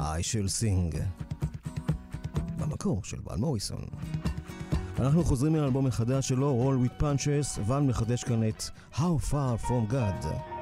I 0.00 0.22
של 0.22 0.48
סינג. 0.48 0.98
במקור 2.58 3.04
של 3.04 3.16
ואן 3.24 3.38
מוריסון. 3.38 3.84
אנחנו 4.98 5.24
חוזרים 5.24 5.56
לאלבום 5.56 5.86
החדש 5.86 6.28
שלו, 6.28 6.62
Roll 6.62 6.86
with 6.86 7.02
Punches, 7.02 7.60
ואן 7.66 7.86
מחדש 7.86 8.24
כאן 8.24 8.48
את 8.48 8.62
How 8.94 9.30
Far 9.30 9.66
From 9.66 9.92
God. 9.92 10.53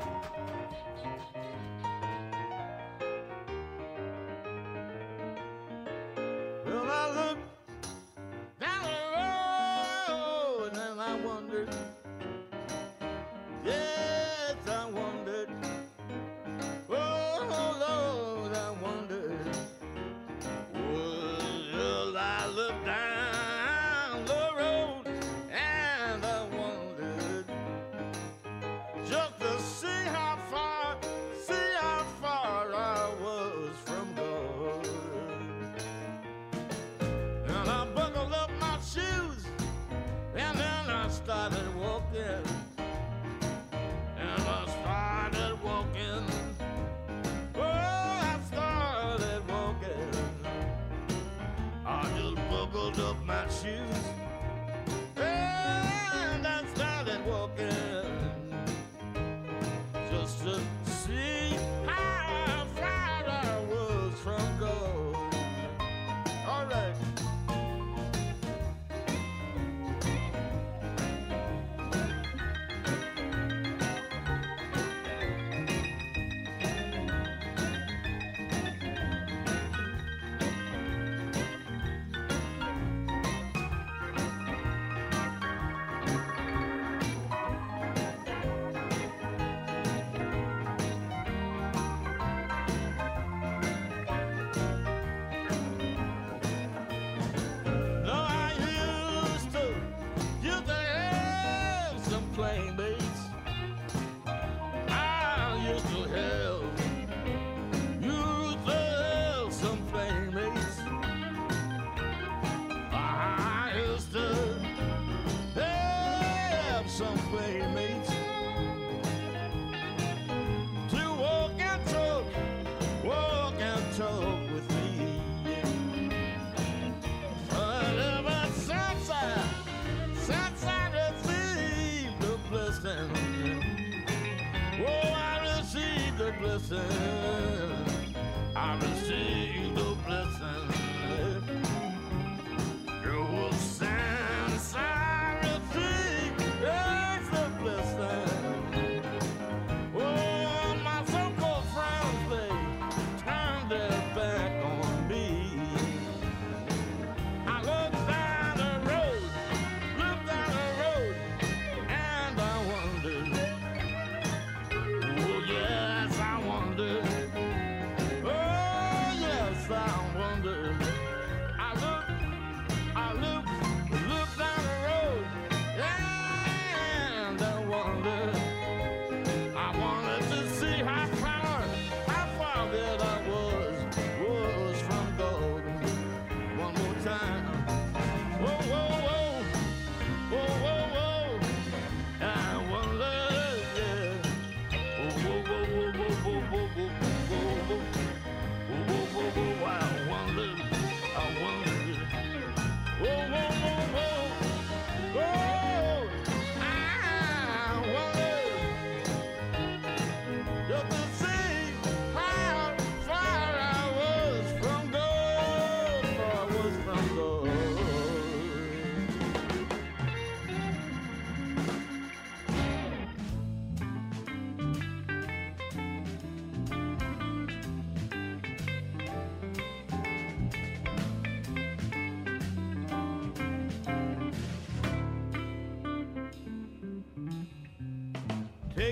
Back 136.73 137.02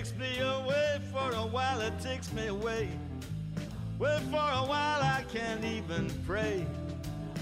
takes 0.00 0.16
me 0.16 0.38
away 0.40 0.98
for 1.12 1.30
a 1.32 1.46
while, 1.46 1.78
it 1.82 1.92
takes 2.00 2.32
me 2.32 2.46
away. 2.46 2.88
Well, 3.98 4.18
for 4.30 4.36
a 4.36 4.64
while 4.66 5.02
I 5.02 5.22
can't 5.30 5.62
even 5.62 6.10
pray. 6.26 6.64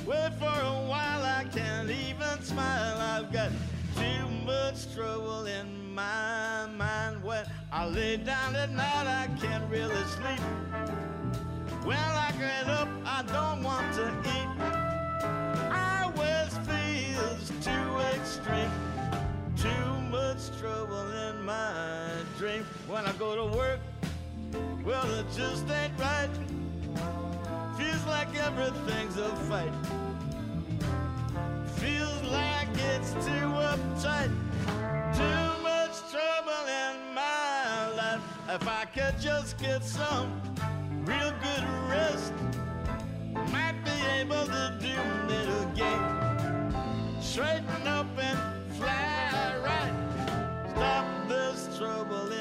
Well, 0.05 0.29
for 0.33 0.47
a 0.47 0.89
while 0.89 1.23
I 1.23 1.45
can't 1.55 1.89
even 1.89 2.43
smile. 2.43 2.99
I've 2.99 3.33
got 3.33 3.53
too 3.95 4.29
much 4.45 4.93
trouble 4.93 5.47
in 5.47 5.95
my 5.95 6.67
mind. 6.77 7.23
When 7.23 7.45
I 7.71 7.87
lay 7.87 8.17
down 8.17 8.57
at 8.57 8.73
night, 8.73 8.98
When 22.87 23.05
I 23.05 23.13
go 23.13 23.37
to 23.37 23.57
work, 23.57 23.81
well, 24.85 25.05
it 25.15 25.27
just 25.37 25.69
ain't 25.71 25.93
right. 25.99 26.29
Feels 27.77 28.05
like 28.07 28.35
everything's 28.37 29.17
a 29.17 29.29
fight. 29.49 29.73
Feels 31.77 32.23
like 32.25 32.69
it's 32.95 33.13
too 33.13 33.49
uptight. 33.71 34.33
Too 35.15 35.63
much 35.63 35.95
trouble 36.11 36.65
in 36.67 37.15
my 37.15 37.91
life. 37.97 38.23
If 38.49 38.67
I 38.67 38.85
could 38.87 39.21
just 39.21 39.59
get 39.59 39.85
some 39.85 40.41
real 41.05 41.33
good 41.43 41.65
rest, 41.89 42.33
might 43.53 43.79
be 43.85 43.97
able 44.21 44.47
to 44.47 44.79
do 44.81 44.97
it 45.35 45.49
again. 45.73 46.73
Straighten 47.21 47.87
up 47.87 48.07
and 48.19 48.73
fly 48.73 49.55
right. 49.63 50.73
Stop 50.75 51.29
this 51.29 51.77
trouble 51.79 52.33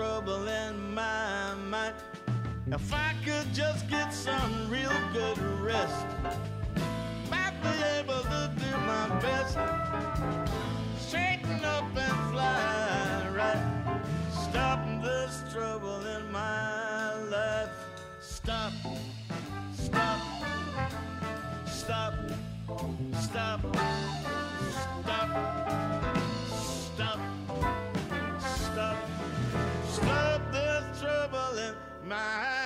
trouble 0.00 0.48
in 0.48 0.94
my 0.94 1.52
mind. 1.68 1.94
If 2.68 2.90
I 2.90 3.12
could 3.22 3.52
just 3.52 3.86
get 3.90 4.14
some 4.14 4.70
real 4.70 4.98
good 5.12 5.36
rest, 5.60 6.06
might 7.30 7.52
be 7.62 7.74
able 7.98 8.22
to 8.34 8.50
do 8.56 8.70
my 8.92 9.08
best. 9.20 9.58
Straighten 10.98 11.62
up 11.66 11.84
and 12.06 12.18
fly 12.32 13.28
right. 13.40 13.62
Stop 14.32 14.80
this 15.02 15.42
trouble 15.52 16.00
in 16.16 16.32
my 16.32 17.14
life. 17.36 17.76
Stop, 18.20 18.72
stop, 19.74 20.20
stop, 21.66 22.14
stop, 23.18 23.60
stop, 23.60 23.99
my 32.10 32.59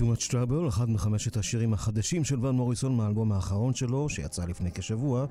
Too 0.00 0.02
Much 0.02 0.30
Trouble, 0.30 0.68
אחד 0.68 0.90
מחמשת 0.90 1.36
השירים 1.36 1.72
החדשים 1.72 2.24
של 2.24 2.46
ון 2.46 2.54
מוריסון 2.54 2.96
מהאלבום 2.96 3.32
האחרון 3.32 3.74
שלו, 3.74 4.08
שיצא 4.08 4.44
לפני 4.44 4.72
כשבוע. 4.72 5.26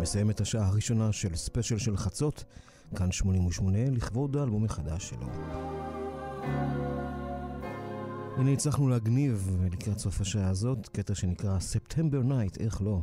מסיים 0.00 0.30
את 0.30 0.40
השעה 0.40 0.66
הראשונה 0.66 1.12
של 1.12 1.36
ספיישל 1.36 1.78
של 1.78 1.96
חצות, 1.96 2.44
כאן 2.96 3.12
88, 3.12 3.78
לכבוד 3.90 4.36
האלבום 4.36 4.64
החדש 4.64 5.08
שלו. 5.08 5.26
הנה 8.36 8.50
הצלחנו 8.50 8.88
להגניב 8.88 9.56
לקראת 9.72 9.98
סוף 9.98 10.20
השעה 10.20 10.48
הזאת, 10.48 10.88
קטע 10.88 11.14
שנקרא 11.14 11.58
September 11.58 12.28
Night, 12.28 12.60
איך 12.60 12.82
לא? 12.82 13.00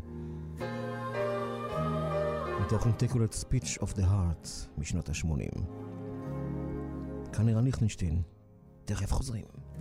מתוך 2.62 2.88
Integral 2.88 3.44
Speech 3.44 3.82
of 3.82 3.94
the 3.94 4.04
Heart 4.04 4.48
משנות 4.78 5.10
ה-80. 5.10 5.62
כאן 7.34 7.50
ערן 7.50 7.64
ליכטנשטיין, 7.64 8.22
תכף 8.86 9.12
חוזרים. 9.12 9.67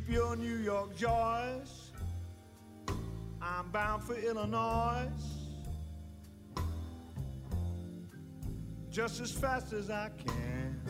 keep 0.00 0.14
your 0.14 0.36
New 0.36 0.56
York 0.58 0.96
joys. 0.96 1.90
I'm 3.42 3.70
bound 3.70 4.02
for 4.04 4.14
Illinois. 4.14 5.08
Just 8.90 9.20
as 9.20 9.32
fast 9.32 9.72
as 9.72 9.90
I 9.90 10.10
can. 10.24 10.80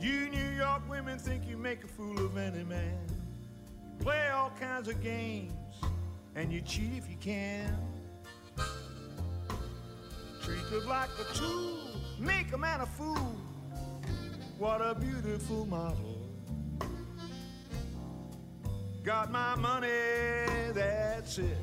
You 0.00 0.28
New 0.30 0.50
York 0.56 0.88
women 0.88 1.18
think 1.18 1.46
you 1.46 1.56
make 1.56 1.84
a 1.84 1.88
fool 1.88 2.18
of 2.24 2.36
any 2.36 2.64
man. 2.64 2.98
You 3.84 4.04
play 4.04 4.28
all 4.28 4.52
kinds 4.58 4.88
of 4.88 5.00
games 5.02 5.52
and 6.34 6.52
you 6.52 6.60
cheat 6.60 6.92
if 6.96 7.08
you 7.08 7.16
can. 7.20 7.76
Treat 10.42 10.58
it 10.72 10.86
like 10.86 11.10
a 11.20 11.34
tool, 11.34 11.78
make 12.18 12.52
a 12.52 12.58
man 12.58 12.80
a 12.80 12.86
fool. 12.86 13.41
What 14.62 14.80
a 14.80 14.94
beautiful 14.94 15.66
model. 15.66 16.20
Got 19.02 19.32
my 19.32 19.56
money, 19.56 19.88
that's 20.72 21.38
it. 21.38 21.56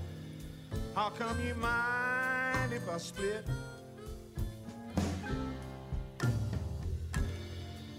How 0.94 1.10
come 1.12 1.38
you 1.48 1.56
mind 1.56 2.74
if 2.74 2.90
I 2.90 2.98
split? 2.98 3.46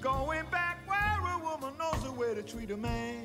Going 0.03 0.45
back 0.51 0.87
where 0.87 1.35
a 1.35 1.39
woman 1.39 1.73
knows 1.79 2.05
the 2.05 2.13
way 2.13 2.35
to 2.35 2.43
treat 2.43 2.71
a 2.71 2.77
man. 2.77 3.20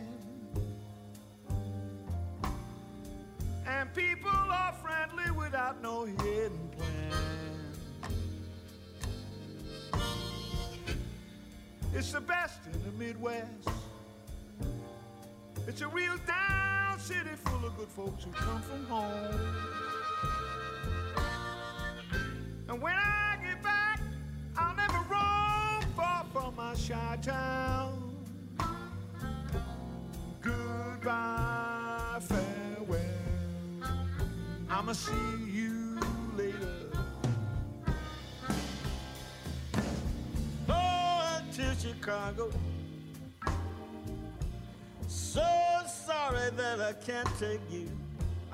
Midwest. 13.15 13.69
It's 15.67 15.81
a 15.81 15.87
real 15.87 16.15
down 16.27 16.99
city 16.99 17.29
full 17.45 17.65
of 17.65 17.77
good 17.77 17.87
folks 17.87 18.23
who 18.23 18.31
come 18.31 18.61
from 18.61 18.85
home. 18.85 19.55
And 22.67 22.81
when 22.81 22.93
I 22.93 23.37
get 23.43 23.63
back, 23.63 24.01
I'll 24.57 24.75
never 24.75 24.97
roam 25.09 25.81
far 25.95 26.25
from 26.33 26.55
my 26.55 26.75
Chi 26.75 27.17
Town. 27.21 28.15
Goodbye, 30.41 32.19
farewell. 32.21 32.99
I'ma 34.69 34.91
see 34.91 35.13
you 35.49 35.99
later. 36.35 36.89
Going 40.67 41.49
to 41.53 41.75
Chicago. 41.79 42.51
I 46.85 46.93
can't 46.93 47.27
take 47.39 47.61
you. 47.71 47.89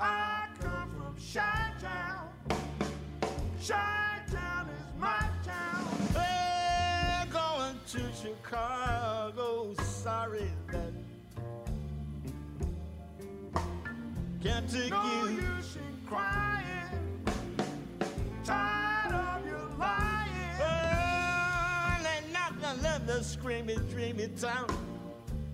I 0.00 0.46
come 0.58 0.88
from 0.96 1.14
Chi 1.34 1.70
Town. 1.82 2.28
Chi 3.62 4.20
Town 4.32 4.70
is 4.70 4.98
my 4.98 5.28
town. 5.44 5.84
Hey, 6.14 7.24
going 7.30 7.78
to 7.88 8.00
Chicago. 8.22 9.74
Sorry 9.82 10.50
that 10.70 10.92
can't 14.42 14.70
take 14.72 14.90
no 14.90 15.02
you. 15.04 15.30
No 15.32 15.54
use 15.54 15.76
in 15.76 16.08
crying. 16.08 17.26
Tired 18.44 19.12
of 19.12 19.46
your 19.46 19.68
lying. 19.78 20.30
Oh, 20.58 22.06
ain't 22.16 22.32
nothing 22.32 22.82
left 22.82 23.06
to 23.08 23.20
screamy, 23.20 23.76
dreamy 23.90 24.28
town. 24.28 24.74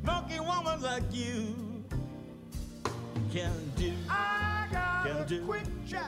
Funky 0.05 0.39
woman 0.39 0.81
like 0.81 1.03
you 1.11 1.57
can 3.33 3.53
do. 3.77 3.93
I 4.09 4.67
got 4.73 5.07
can 5.07 5.17
a 5.19 5.27
do. 5.27 5.45
quick 5.45 5.87
job. 5.87 6.03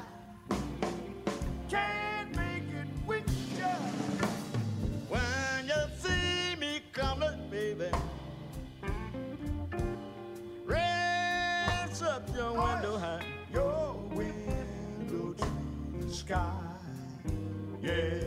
Can't 1.69 2.35
make 2.35 2.63
it 2.63 2.89
with 3.07 3.59
ya. 3.59 3.69
When 5.09 5.67
you 5.67 5.83
see 5.99 6.57
me 6.59 6.81
coming, 6.93 7.49
baby, 7.51 7.91
raise 10.65 12.03
up 12.03 12.29
your 12.35 12.57
oh, 12.57 12.73
window 12.73 12.99
high. 12.99 13.23
Your 13.53 13.95
window 14.13 15.35
to 15.35 16.07
the 16.07 16.13
sky. 16.13 16.53
Yeah. 17.83 18.20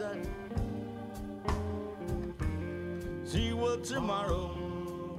Sunshine. 0.00 0.26
See 3.24 3.52
what 3.52 3.84
tomorrow, 3.84 5.18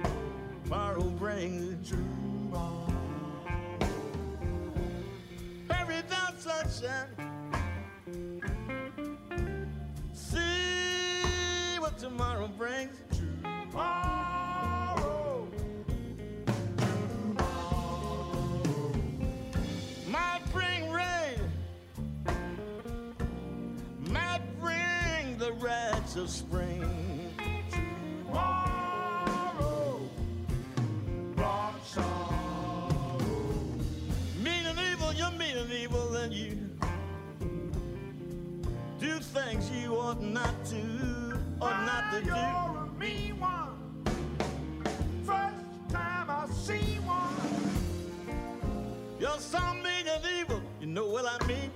tomorrow 0.64 1.04
brings. 1.04 1.88
Tomorrow. 1.88 2.92
Hurry 5.70 6.02
sunshine. 6.36 7.06
See 10.12 11.78
what 11.78 11.96
tomorrow 11.98 12.48
brings. 12.48 13.11
Rags 26.12 26.16
of 26.16 26.30
spring. 26.30 26.84
Tomorrow 28.26 30.00
brought 31.34 31.86
sorrow. 31.86 33.18
Mean 34.42 34.66
and 34.66 34.78
evil, 34.92 35.12
you're 35.12 35.30
mean 35.32 35.56
and 35.56 35.72
evil, 35.72 36.14
and 36.16 36.32
you 36.32 36.58
do 38.98 39.18
things 39.18 39.70
you 39.70 39.94
ought 39.96 40.22
not 40.22 40.64
to, 40.66 41.38
ought 41.60 41.84
not 41.86 42.12
to 42.12 42.20
do. 42.20 42.26
You're 42.26 42.36
a 42.36 42.86
mean 42.98 43.40
one. 43.40 43.78
First 45.24 45.90
time 45.90 46.30
I 46.30 46.46
see 46.50 46.98
one. 47.04 47.34
You're 49.18 49.38
so 49.38 49.60
mean 49.74 50.08
and 50.08 50.24
evil, 50.40 50.62
you 50.80 50.86
know 50.86 51.06
what 51.08 51.24
I 51.26 51.38
mean? 51.46 51.70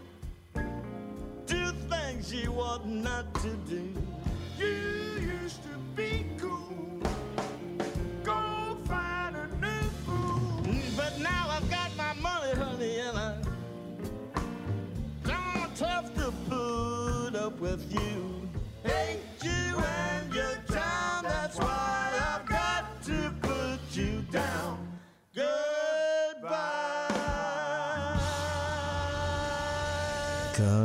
Do 1.47 1.73
things 1.89 2.33
you 2.35 2.53
ought 2.53 2.87
not 2.87 3.35
to 3.35 3.51
do. 3.69 4.06
You 4.59 4.96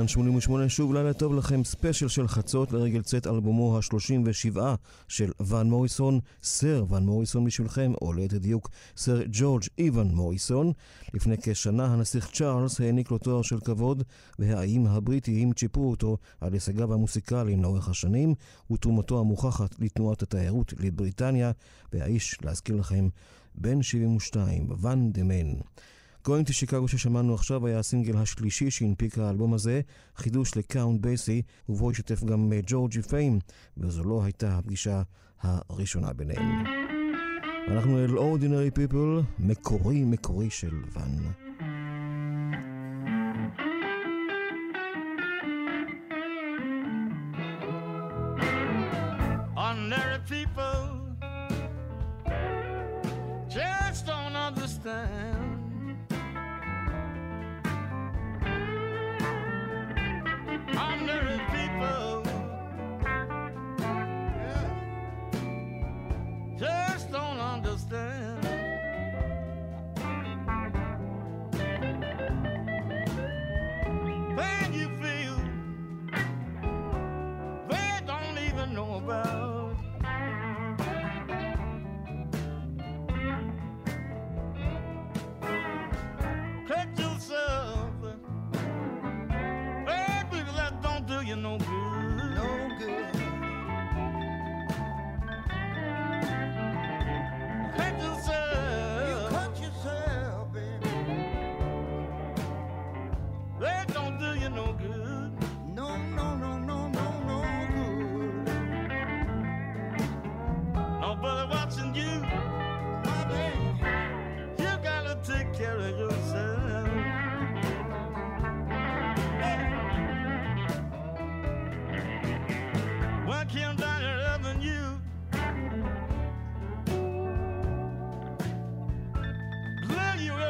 כאן 0.02 0.08
88 0.08 0.70
שוב 0.70 0.94
לילה 0.94 1.14
טוב 1.14 1.34
לכם, 1.34 1.64
ספיישל 1.64 2.08
של 2.08 2.28
חצות 2.28 2.72
לרגל 2.72 3.02
צאת 3.02 3.28
אלבומו 3.28 3.78
ה-37 3.78 4.60
של 5.08 5.32
ון 5.48 5.70
מוריסון, 5.70 6.20
סר 6.44 6.86
ון 6.90 7.06
מוריסון 7.06 7.46
בשבילכם, 7.46 7.94
או 8.02 8.14
ליתר 8.14 8.38
דיוק, 8.38 8.70
סר 8.98 9.22
ג'ורג' 9.32 9.64
איוון 9.78 10.08
מוריסון. 10.08 10.72
לפני 11.14 11.36
כשנה 11.42 11.86
הנסיך 11.86 12.30
צ'ארלס 12.34 12.82
העניק 12.82 13.12
לו 13.12 13.18
תואר 13.18 13.42
של 13.42 13.60
כבוד, 13.60 14.04
והאיים 14.40 14.88
הבריטיים 14.88 15.54
צ'יפרו 15.54 15.92
אותו 15.92 16.18
על 16.42 16.54
הישגיו 16.54 16.94
המוסיקליים 16.94 17.64
לאורך 17.64 17.90
השנים, 17.90 18.36
ותרומתו 18.72 19.20
המוכחת 19.20 19.76
לתנועת 19.80 20.24
התיירות 20.24 20.74
לבריטניה, 20.80 21.52
והאיש, 21.94 22.38
להזכיר 22.44 22.76
לכם, 22.76 23.10
בן 23.56 23.82
72, 23.82 24.68
ון 24.82 25.12
דה 25.12 25.24
מן. 25.24 25.54
Going 26.26 26.46
to 26.46 26.52
Chicago 26.52 26.88
ששמענו 26.88 27.34
עכשיו 27.34 27.68
היה 27.68 27.80
הסינגל 27.80 28.18
השלישי 28.18 28.72
שהנפיק 28.72 29.18
האלבום 29.18 29.54
הזה, 29.54 29.82
חידוש 30.16 30.58
לקאונט 30.58 31.02
בייסי, 31.02 31.42
ובו 31.70 31.92
השתתף 31.92 32.24
גם 32.24 32.52
ג'ורג'י 32.66 33.02
פיים, 33.02 33.40
וזו 33.78 34.04
לא 34.04 34.24
הייתה 34.24 34.58
הפגישה 34.58 35.02
הראשונה 35.42 36.14
ביניהם. 36.14 36.64
אנחנו 37.68 37.98
אל 37.98 38.18
Ordinary 38.18 38.78
People, 38.78 39.24
מקורי 39.40 40.04
מקורי 40.04 40.50
של 40.50 40.76
ואן. 40.94 41.41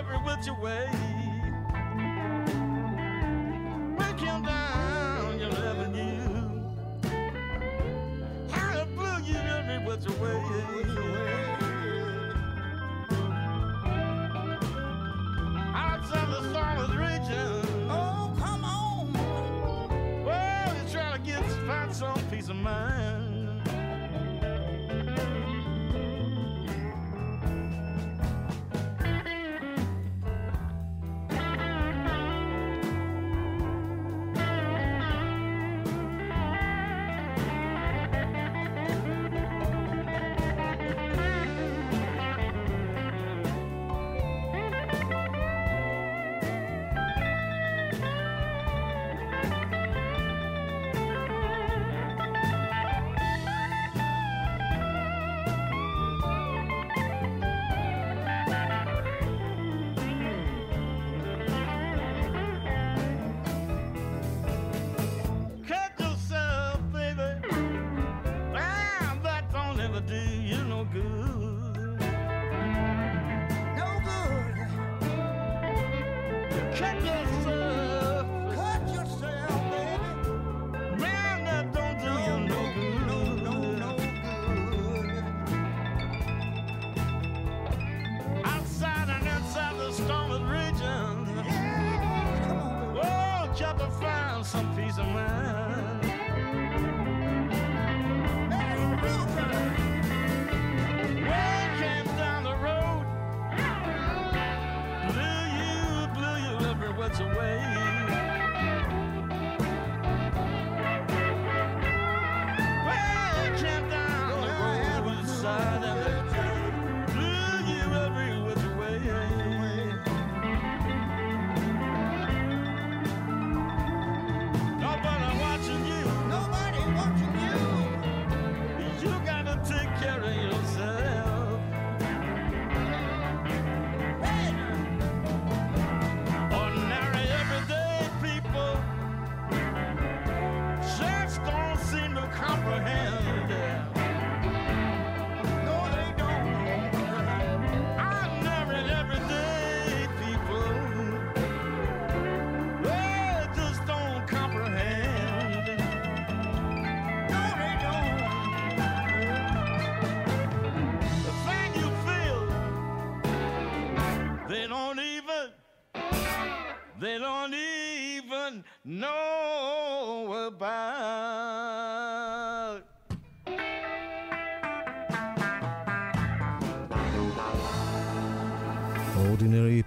Know 0.04 1.11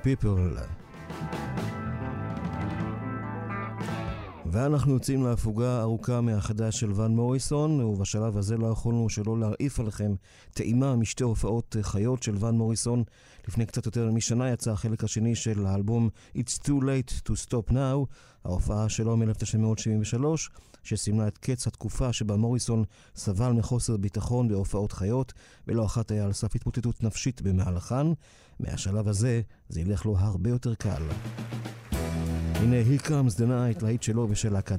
People. 0.05 0.61
ואנחנו 4.47 4.95
יוצאים 4.95 5.23
להפוגה 5.23 5.81
ארוכה 5.81 6.21
מהחדש 6.21 6.81
של 6.81 6.93
ון 6.93 7.17
מוריסון, 7.17 7.81
ובשלב 7.81 8.37
הזה 8.37 8.57
לא 8.57 8.67
יכולנו 8.67 9.09
שלא 9.09 9.39
להרעיף 9.39 9.81
עליכם 9.81 10.15
טעימה 10.53 10.97
משתי 10.97 11.25
הופעות 11.25 11.77
חיות 11.83 12.23
של 12.23 12.37
ון 12.45 12.59
מוריסון. 12.59 13.05
לפני 13.49 13.67
קצת 13.67 13.87
יותר 13.87 14.11
משנה 14.11 14.51
יצא 14.51 14.71
החלק 14.71 15.05
השני 15.05 15.35
של 15.35 15.67
האלבום 15.67 16.09
It's 16.37 16.59
Too 16.65 16.83
Late 16.83 17.29
to 17.29 17.33
Stop 17.47 17.73
Now, 17.73 18.07
ההופעה 18.45 18.89
שלו 18.89 19.17
מ-1973, 19.17 20.25
שסימנה 20.83 21.29
את 21.29 21.39
קץ 21.39 21.67
התקופה 21.67 22.13
שבה 22.13 22.37
מוריסון 22.37 22.85
סבל 23.17 23.53
מחוסר 23.53 23.97
ביטחון 23.97 24.49
בהופעות 24.49 24.93
חיות, 24.93 25.33
ולא 25.69 25.85
אחת 25.85 26.11
היה 26.11 26.25
על 26.25 26.33
סף 26.33 26.55
התמוטטות 26.55 27.03
נפשית 27.03 27.43
במהלכן. 27.43 28.07
מהשלב 28.61 29.09
הזה 29.09 29.41
זה 29.69 29.81
ילך 29.81 30.07
לו 30.07 30.19
הרבה 30.19 30.51
יותר 30.51 30.75
קל. 30.75 31.03
הנה, 32.55 32.77
Here 32.83 33.07
Comes 33.07 33.37
the 33.37 33.45
Night, 33.45 33.85
להיט 33.85 34.03
שלו 34.03 34.27
ושל 34.31 34.53
להקת 34.53 34.79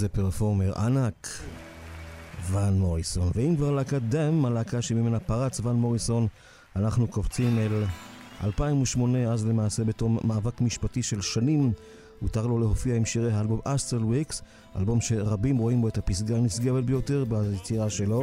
איזה 0.00 0.08
פרפורמר 0.08 0.72
ענק, 0.78 1.28
ון 2.50 2.78
מוריסון. 2.78 3.30
ואם 3.34 3.56
כבר 3.56 3.70
להקת 3.70 4.02
דם, 4.02 4.44
הלהקה 4.44 4.82
שממנה 4.82 5.20
פרץ 5.20 5.60
ון 5.60 5.76
מוריסון, 5.76 6.26
אנחנו 6.76 7.08
קופצים 7.08 7.58
אל 7.58 7.84
2008, 8.44 9.32
אז 9.32 9.46
למעשה 9.46 9.84
בתום 9.84 10.18
מאבק 10.24 10.60
משפטי 10.60 11.02
של 11.02 11.20
שנים, 11.20 11.72
הותר 12.20 12.46
לו 12.46 12.58
להופיע 12.58 12.94
עם 12.94 13.04
שירי 13.04 13.32
האלבום 13.32 13.60
אסטרל 13.64 14.04
וויקס, 14.04 14.42
אלבום 14.76 15.00
שרבים 15.00 15.56
רואים 15.56 15.80
בו 15.80 15.88
את 15.88 15.98
הפסגה 15.98 16.36
הנשגבת 16.36 16.84
ביותר 16.84 17.24
ביצירה 17.24 17.90
שלו. 17.90 18.22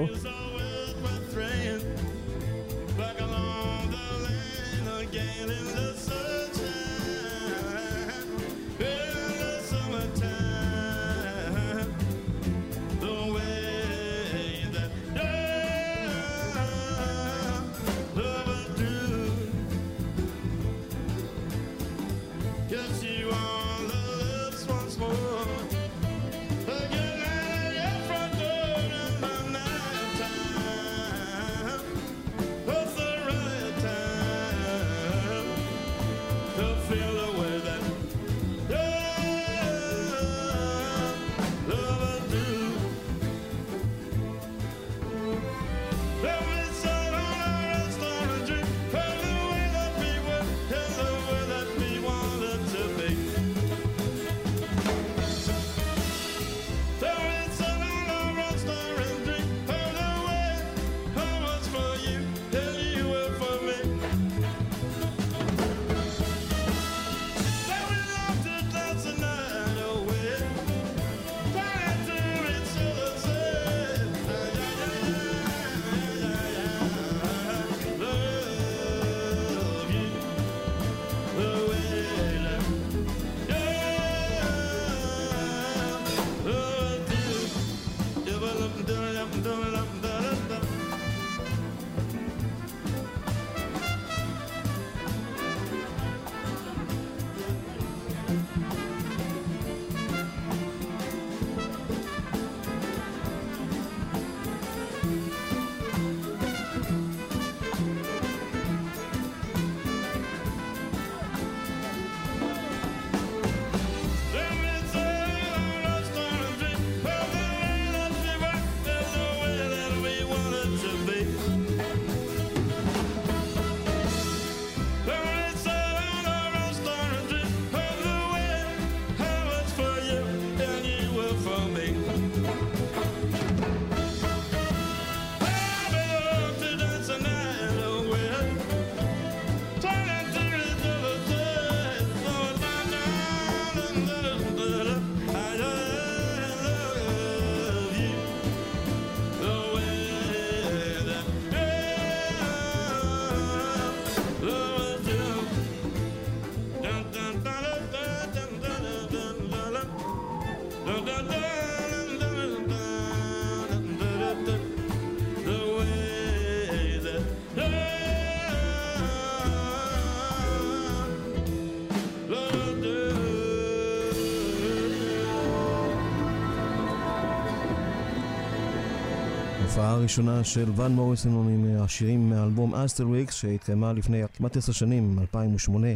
ההופעה 179.77 179.95
הראשונה 179.95 180.43
של 180.43 180.71
ואן 180.75 180.91
מוריסון 180.91 181.49
עם 181.49 181.81
השירים 181.81 182.29
מהאלבום 182.29 182.75
אסטרוויקס 182.75 183.35
שהתקיימה 183.35 183.93
לפני 183.93 184.23
כמעט 184.33 184.57
עשר 184.57 184.71
שנים, 184.71 185.19
2008. 185.19 185.87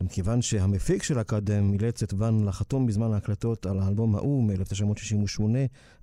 מכיוון 0.00 0.42
שהמפיק 0.42 1.02
של 1.02 1.18
הקאדם 1.18 1.72
אילץ 1.72 2.02
את 2.02 2.14
ואן 2.18 2.44
לחתום 2.44 2.86
בזמן 2.86 3.12
ההקלטות 3.12 3.66
על 3.66 3.78
האלבום 3.78 4.14
ההוא 4.14 4.44
מ-1968, 4.44 5.42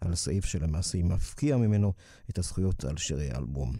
על 0.01 0.15
סעיף 0.15 0.45
שלמעשה 0.45 0.97
מפקיע 1.03 1.57
ממנו 1.57 1.93
את 2.29 2.37
הזכויות 2.37 2.85
על 2.85 2.97
שירי 2.97 3.29
האלבום. 3.31 3.73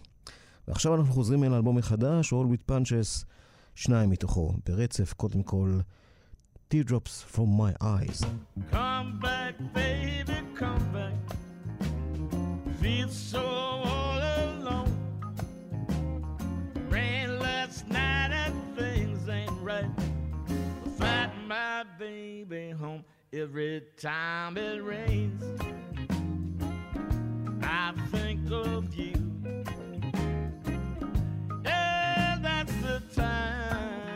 ועכשיו 0.68 0.96
אנחנו 0.96 1.14
חוזרים 1.14 1.44
אל 1.44 1.54
האלבום 1.54 1.78
החדש, 1.78 2.34
All 2.34 2.48
with 2.54 2.72
Punches, 2.72 3.26
שניים 3.76 4.10
מתוכו, 4.10 4.54
ברצף, 4.66 5.14
קודם 5.14 5.44
כל, 5.44 5.80
Teardrops 6.74 7.36
from 7.36 7.50
my 7.62 7.74
eyes. 7.84 8.26
Come 8.72 9.20
back, 9.22 9.56
baby, 9.76 10.38
come. 10.60 10.93
Feel 12.84 13.08
so 13.08 13.40
all 13.40 14.18
alone. 14.18 14.94
Rain 16.90 17.40
last 17.40 17.88
night 17.88 18.32
and 18.34 18.76
things 18.76 19.30
ain't 19.30 19.50
right. 19.62 19.90
Find 20.98 21.32
my 21.48 21.86
baby 21.98 22.72
home 22.72 23.06
every 23.32 23.84
time 23.96 24.58
it 24.58 24.84
rains. 24.84 25.42
I 27.64 27.94
think 28.12 28.52
of 28.52 28.94
you. 28.94 29.14
And 31.64 32.44
that's 32.44 32.74
the 32.82 33.02
time 33.16 34.12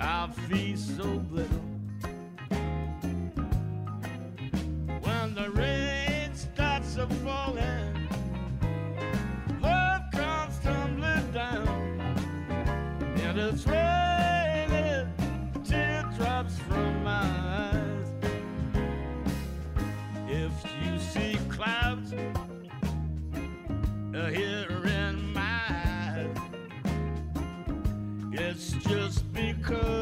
I 0.00 0.28
feel 0.48 0.78
so 0.78 1.22
little. 1.30 1.60
When 5.02 5.34
the 5.34 5.50
rain 5.50 5.81
starts 6.92 7.12
a 7.12 7.14
falling, 7.24 8.08
love 9.62 10.02
comes 10.12 10.58
tumbling 10.58 11.32
down, 11.32 11.66
and 13.16 13.38
it's 13.38 13.66
raining 13.66 15.08
teardrops 15.64 16.58
from 16.58 17.04
my 17.04 17.22
eyes. 17.48 18.08
If 20.28 20.52
you 20.84 20.98
see 20.98 21.38
clouds 21.48 22.12
uh, 24.14 24.26
here 24.26 24.84
in 24.84 25.32
my 25.32 25.60
eyes, 25.70 26.36
it's 28.32 28.72
just 28.72 29.32
because 29.32 30.01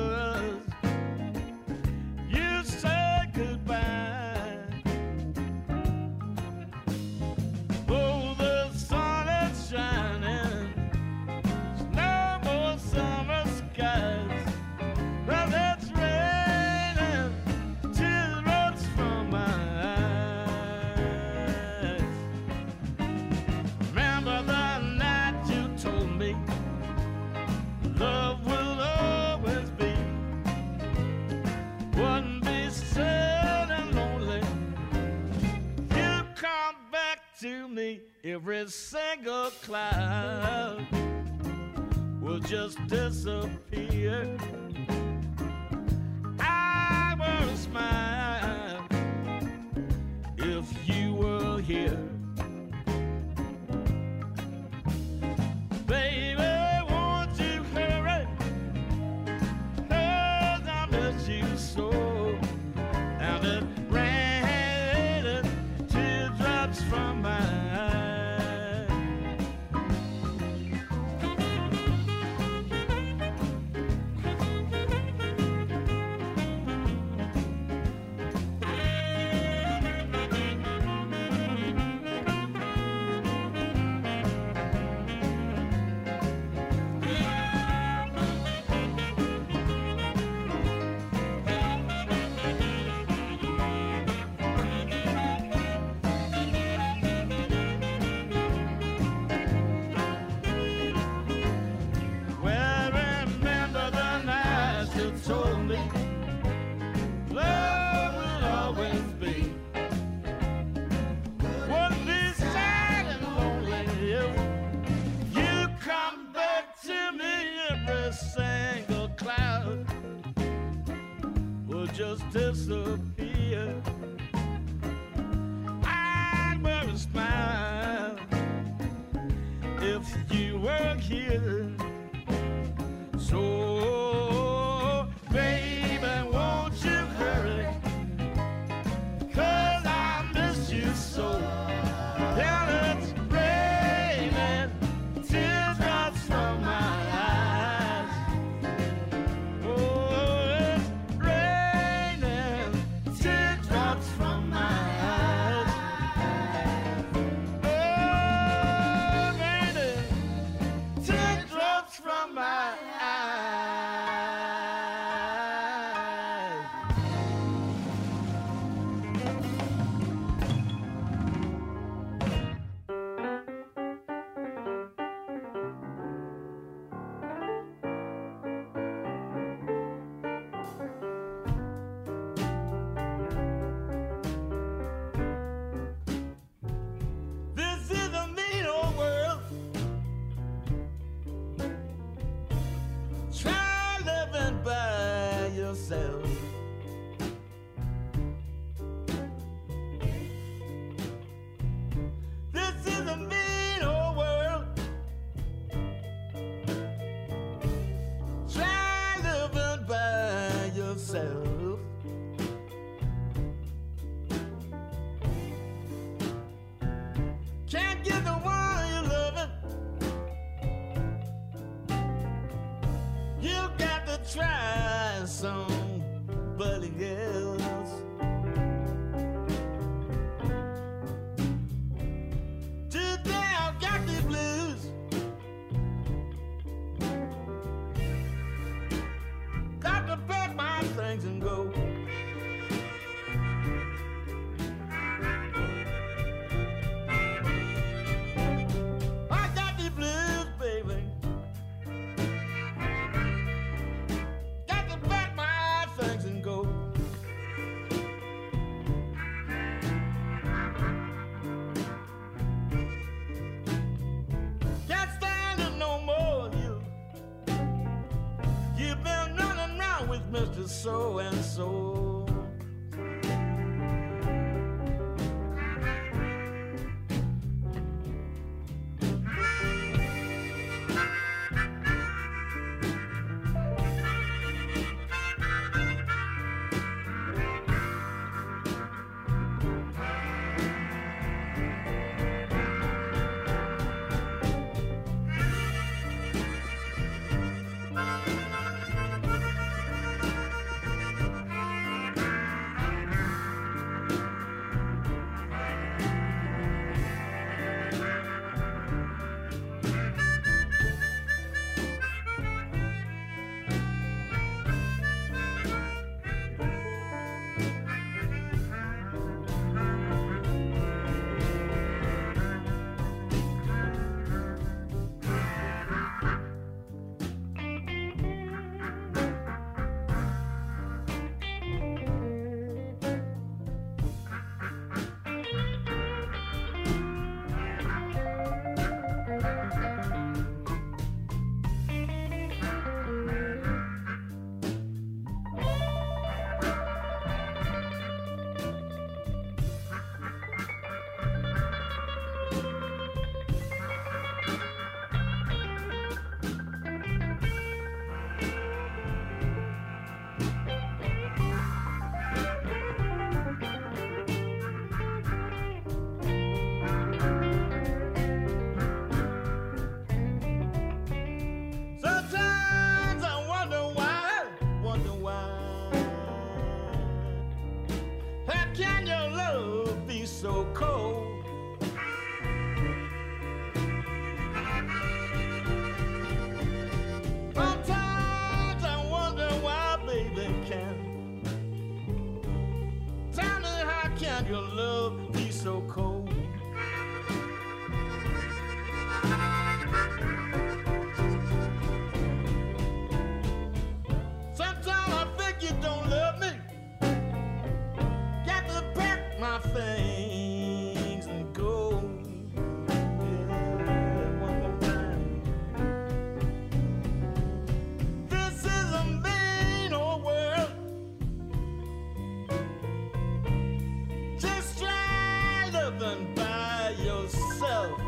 living 426.01 426.35
by 426.35 426.95
yourself. 427.05 427.99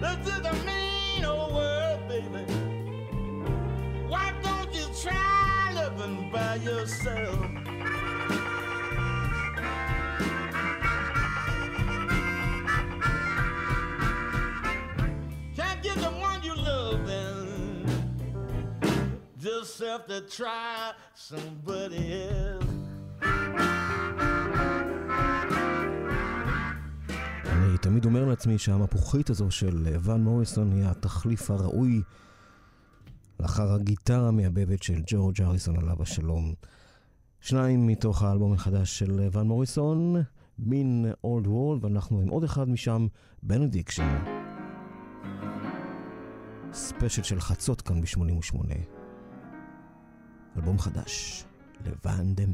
This 0.00 0.34
is 0.34 0.46
a 0.46 0.54
mean 0.64 1.24
old 1.26 1.54
world, 1.54 2.08
baby. 2.08 2.44
Why 4.08 4.32
don't 4.42 4.74
you 4.74 4.86
try 5.02 5.72
living 5.74 6.30
by 6.30 6.54
yourself? 6.56 7.55
Have 19.96 20.06
to 20.06 20.36
try 20.36 20.92
somebody 21.14 22.06
else. 22.30 22.66
אני 27.46 27.78
תמיד 27.78 28.04
אומר 28.04 28.24
לעצמי 28.24 28.58
שהמפוחית 28.58 29.30
הזו 29.30 29.50
של 29.50 29.96
ון 30.00 30.24
מוריסון 30.24 30.72
היא 30.72 30.84
התחליף 30.84 31.50
הראוי 31.50 32.02
לאחר 33.40 33.72
הגיטרה 33.72 34.28
המייבבת 34.28 34.82
של 34.82 35.02
ג'ורג' 35.06 35.42
אריסון 35.42 35.76
עליו 35.76 36.02
השלום. 36.02 36.54
שניים 37.40 37.86
מתוך 37.86 38.22
האלבום 38.22 38.52
החדש 38.52 38.98
של 38.98 39.28
ון 39.32 39.46
מוריסון, 39.46 40.22
מין 40.58 41.06
אולד 41.24 41.46
וולד, 41.46 41.84
ואנחנו 41.84 42.20
עם 42.20 42.28
עוד 42.28 42.44
אחד 42.44 42.68
משם, 42.68 43.06
בנדיקשן. 43.42 44.18
ספיישל 46.72 47.22
של 47.22 47.40
חצות 47.40 47.80
כאן 47.80 48.00
ב-88. 48.00 48.95
אלבום 50.56 50.78
חדש, 50.78 51.44
לבן 51.86 52.34
דה 52.34 52.46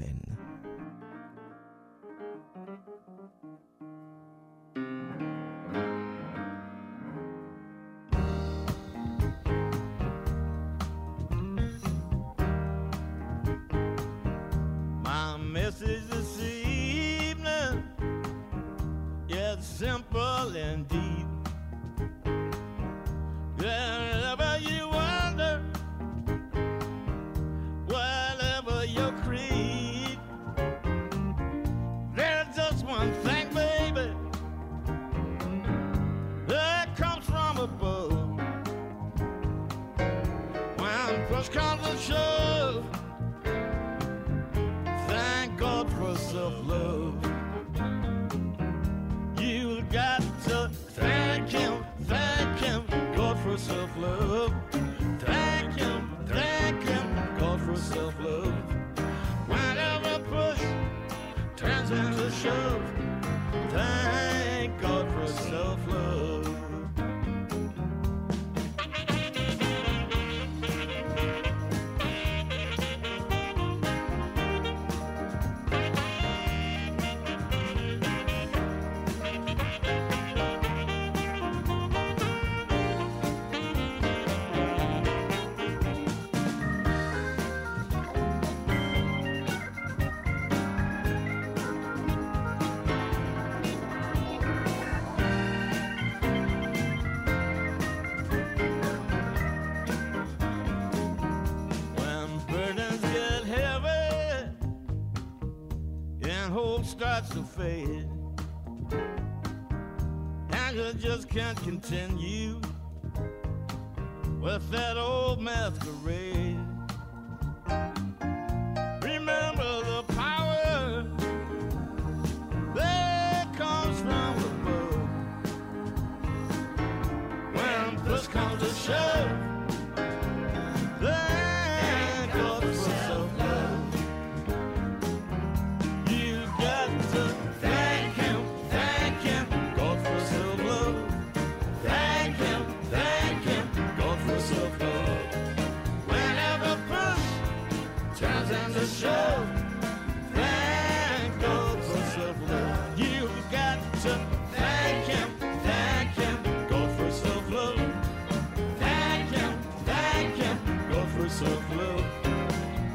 so 161.42 161.56
close. 161.70 162.04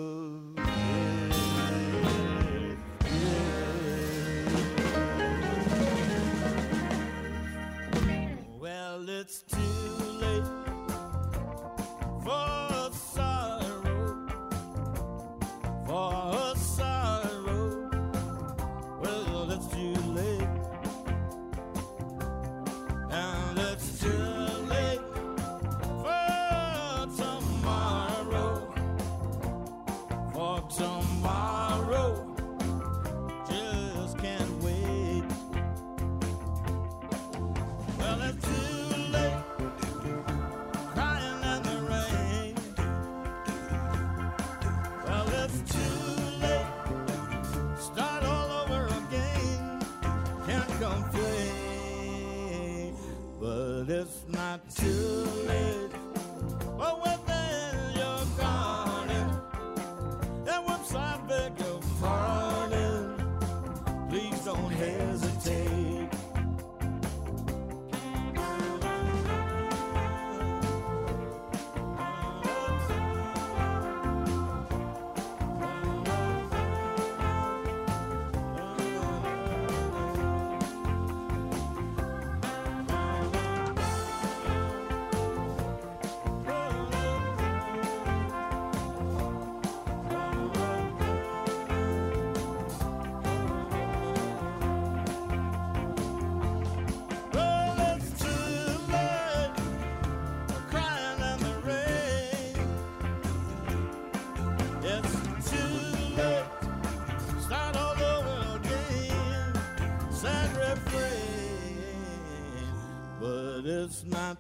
my 114.11 114.37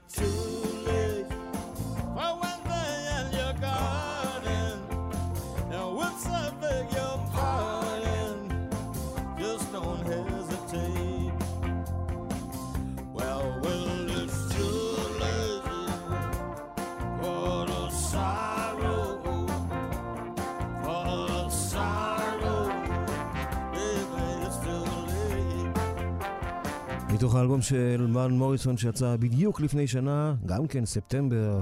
מתוך 27.18 27.34
האלבום 27.34 27.62
של 27.62 28.06
מן 28.08 28.30
מוריסון 28.30 28.76
שיצא 28.76 29.16
בדיוק 29.16 29.60
לפני 29.60 29.86
שנה, 29.86 30.34
גם 30.46 30.66
כן 30.66 30.84
ספטמבר 30.84 31.60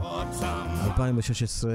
2016, 0.84 1.72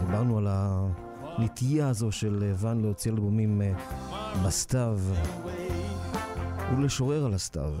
דיברנו 0.00 0.38
על 0.38 0.46
הנטייה 0.50 1.88
הזו 1.88 2.12
של 2.12 2.52
ואן 2.56 2.80
להוציא 2.80 3.10
אלבומים 3.10 3.62
אה, 3.62 3.72
בסתיו 4.44 4.98
ולשורר 6.76 7.24
על 7.24 7.34
הסתיו. 7.34 7.72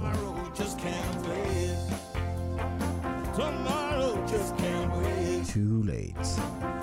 Too 5.54 5.82
late. 5.84 6.77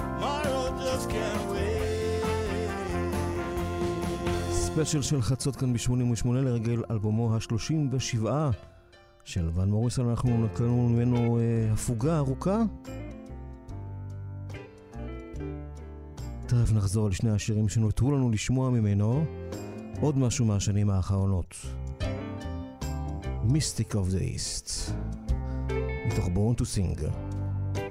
ספיישל 4.75 5.01
של 5.01 5.21
חצות 5.21 5.55
כאן 5.55 5.73
ב-88 5.73 6.27
לרגל 6.27 6.83
אלבומו 6.91 7.35
ה-37 7.35 8.25
של 9.23 9.49
ון 9.53 9.69
מוריסון, 9.69 10.09
אנחנו 10.09 10.45
נתנו 10.45 10.89
ממנו 10.89 11.39
אה, 11.39 11.73
הפוגה 11.73 12.17
ארוכה. 12.17 12.61
תכף 16.45 16.71
נחזור 16.73 17.09
לשני 17.09 17.31
השירים 17.31 17.69
שנותרו 17.69 18.11
לנו 18.11 18.31
לשמוע 18.31 18.69
ממנו, 18.69 19.25
עוד 20.01 20.17
משהו 20.17 20.45
מהשנים 20.45 20.89
האחרונות. 20.89 21.55
Mystic 23.47 23.91
of 23.91 24.11
the 24.11 24.35
East, 24.35 24.91
מתוך 26.07 26.25
Born 26.25 26.61
to 26.61 26.63
Sing, 26.63 27.01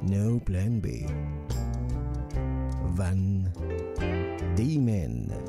No 0.03 0.49
Plan 0.49 0.87
B, 0.87 1.11
ון 2.97 3.45
דימן. 4.55 5.44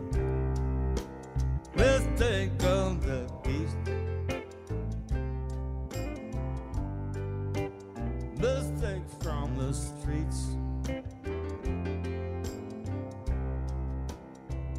mistake 1.76 2.52
of 2.64 3.06
the 3.06 3.27
beast. 3.43 3.77
Mistake 8.39 9.03
from 9.22 9.57
the 9.57 9.73
streets. 9.73 10.56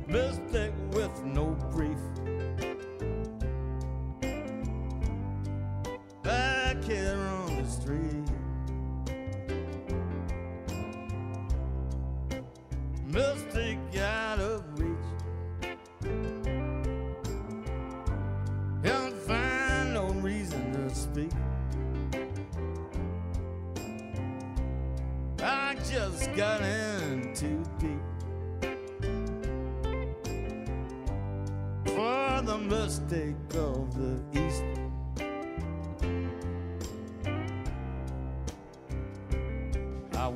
Mistake 0.07 0.73
with 0.93 1.25
no 1.25 1.57
brief. 1.73 1.99
Back 6.23 6.83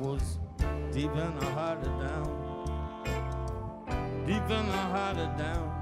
was 0.01 0.39
deep 0.91 1.11
in 1.11 1.39
the 1.39 1.45
heart 1.45 1.79
of 1.79 1.99
down, 1.99 2.25
deep 4.25 4.41
in 4.49 4.65
the 4.65 4.83
heart 4.93 5.17
of 5.17 5.37
down. 5.37 5.80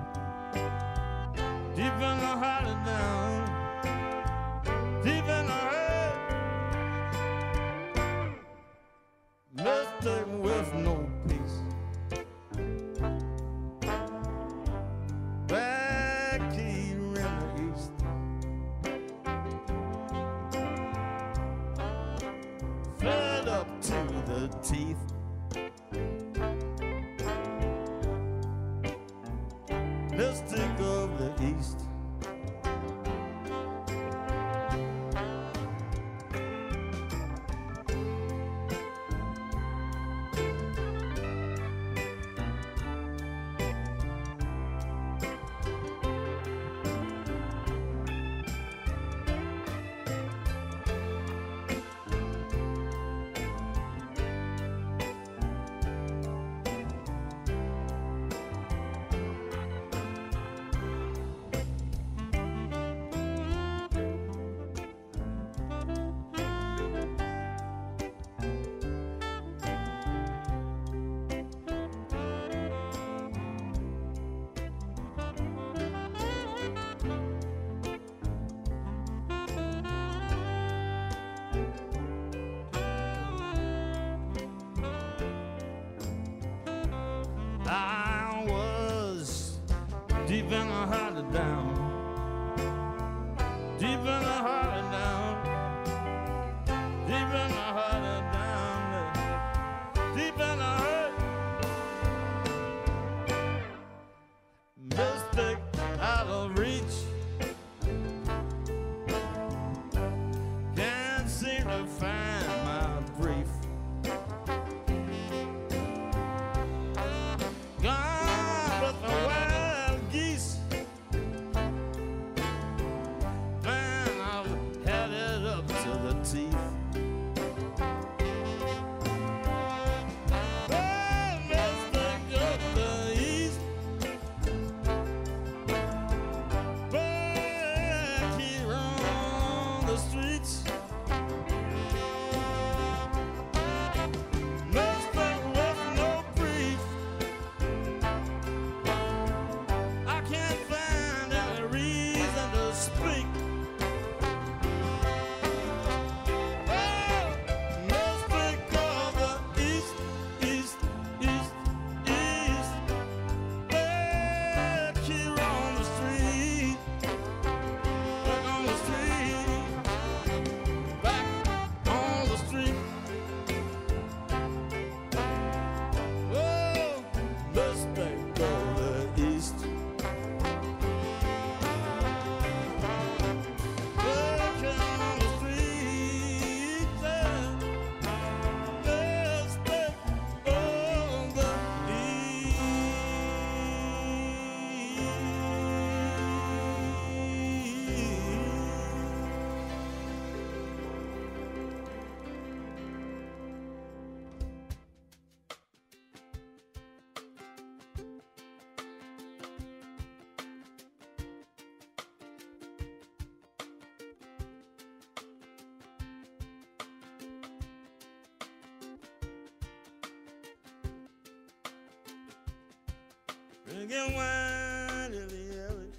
Making 223.80 224.14
wine 224.14 225.14
in 225.14 225.28
the 225.30 225.44
alley. 225.70 225.92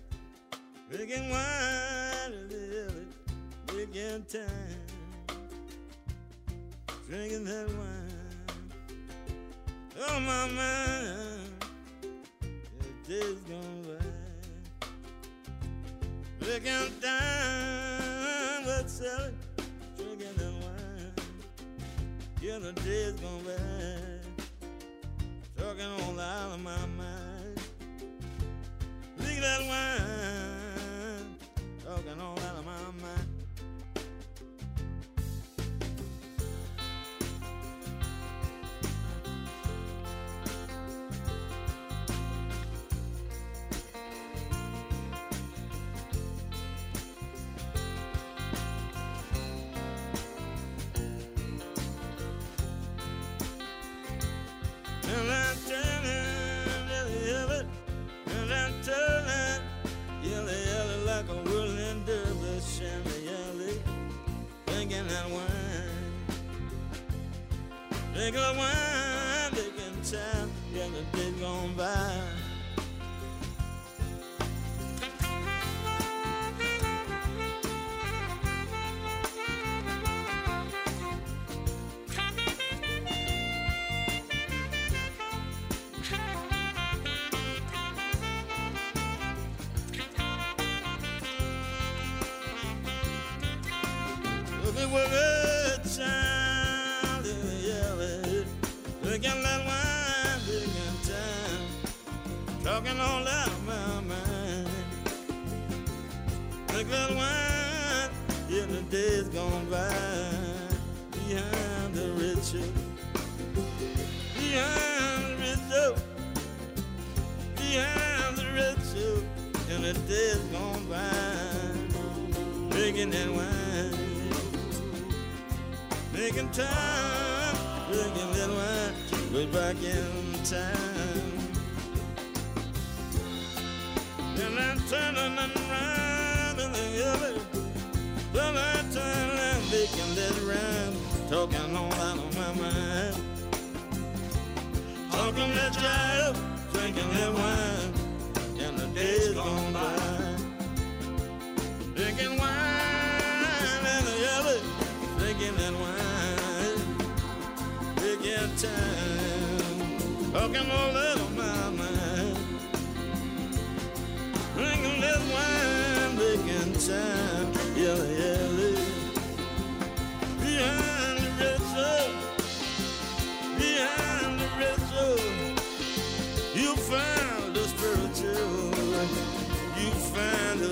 Wine 1.31 2.33
in 2.35 2.49
the 2.51 2.61
alley. 2.85 3.07
Time. 4.29 4.81
Drinking 7.09 7.45
that 7.47 7.69
wine. 7.71 8.13
Oh, 9.99 10.21
my 10.21 10.47
mind. 10.49 11.65
The 12.81 12.91
days 13.09 13.41
gone 13.49 13.83
by. 13.89 14.05
Time. 17.01 18.67
What's? 18.67 18.99
Drinking 19.97 20.37
that 20.37 20.53
wine. 20.61 21.13
Yeah, 22.43 22.59
the 22.59 22.73
days 22.73 23.15
gone 23.15 23.43
by. 23.43 23.57
Talking 25.57 25.87
all 25.87 26.21
out 26.21 26.53
of 26.53 26.61
my 26.61 26.87
mind 26.87 27.10
wine. 29.71 30.40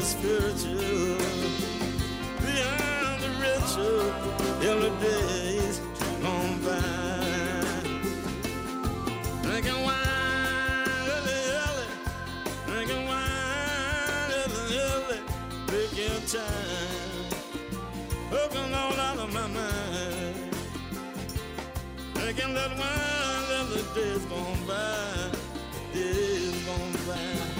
spiritual 0.08 1.18
beyond 2.40 3.20
the 3.22 3.30
ritual 3.42 4.08
Every 4.60 4.90
day's 5.00 5.78
gone 6.22 6.58
by. 6.64 6.80
Drinking 9.42 9.82
wine 9.84 11.08
early, 11.14 11.38
early, 11.60 11.86
drinking 12.66 13.06
wine 13.06 14.32
early, 14.40 14.78
early, 14.78 15.20
breaking 15.66 16.26
time, 16.26 17.28
hooking 18.30 18.74
all 18.74 18.98
out 19.08 19.18
of 19.18 19.32
my 19.32 19.46
mind. 19.46 20.56
Drinking 22.14 22.54
that 22.54 22.70
wine, 22.78 23.60
every 23.60 23.84
day's 23.94 24.24
gone 24.24 24.66
by, 24.66 25.38
days 25.92 26.64
gone 26.66 26.92
by 27.06 27.57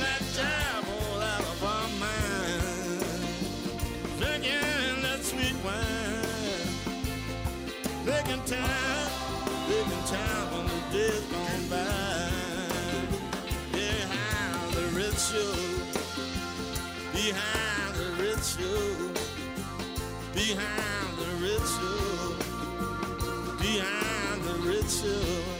that 0.00 0.22
jive 0.36 0.86
out 1.22 1.40
of 1.40 1.62
mind. 2.00 3.02
Drinking 4.18 5.02
that 5.02 5.22
sweet 5.22 5.56
wine. 5.64 6.70
Time, 8.46 9.10
time 10.06 10.66
the 10.66 10.80
days 10.92 11.24
gone 11.30 11.68
by. 11.70 12.30
Behind 13.72 14.72
the 14.72 14.84
ritual, 14.96 15.56
behind 17.12 17.94
the 17.94 18.08
ritual, 18.22 19.14
behind 20.34 21.10
the 21.18 21.30
ritual, 21.44 22.36
behind 23.60 24.42
the 24.44 24.54
ritual. 24.68 25.59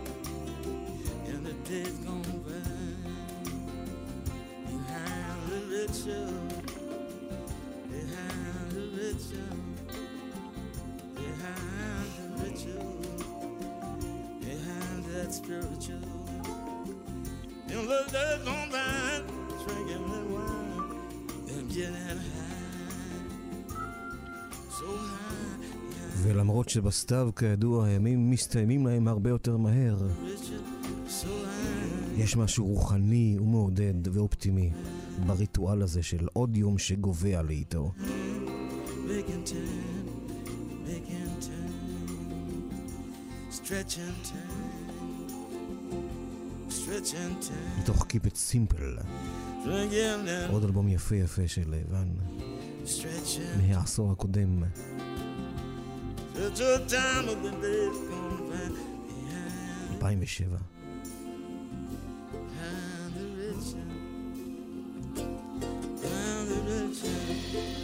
and 1.27 1.45
the 1.45 1.53
days 1.69 1.99
gone 1.99 2.23
by. 2.47 2.53
Behind 4.67 5.41
the 5.51 5.59
ritual, 5.69 6.33
behind 7.91 8.71
the 8.71 8.85
ritual. 8.97 9.62
the 14.40 14.55
that 15.12 15.31
spiritual. 15.32 16.03
Love 17.90 18.11
that 18.12 18.44
the 18.44 18.51
and 21.53 21.66
getting 21.74 21.94
high, 21.94 22.62
ולמרות 26.23 26.69
שבסתיו, 26.69 27.31
כידוע, 27.36 27.86
הימים 27.86 28.31
מסתיימים 28.31 28.86
להם 28.86 29.09
הרבה 29.09 29.31
יותר 29.31 29.57
מהר, 29.57 29.99
יש 32.16 32.36
משהו 32.36 32.66
רוחני 32.66 33.36
ומעודד 33.40 34.09
ואופטימי 34.12 34.70
בריטואל 35.27 35.82
הזה 35.82 36.03
של 36.03 36.27
עוד 36.32 36.57
יום 36.57 36.78
שגובה 36.78 37.43
לאיתו. 37.43 37.93
stretching 43.73 44.16
time, 44.28 44.70
stretching 46.69 47.40
time. 47.40 47.81
מתוך 47.81 48.03
Keep 48.03 48.27
It 48.27 48.36
Simple, 48.53 49.03
עוד 50.51 50.65
אלבום 50.65 50.89
יפה 50.89 51.16
יפה 51.16 51.49
של 51.49 51.74
ון, 51.90 52.16
מהעשור 53.59 54.12
הקודם. 54.12 54.62
אלפיים 59.93 60.19
ושבע. 60.23 60.59
Yeah. 67.53 67.82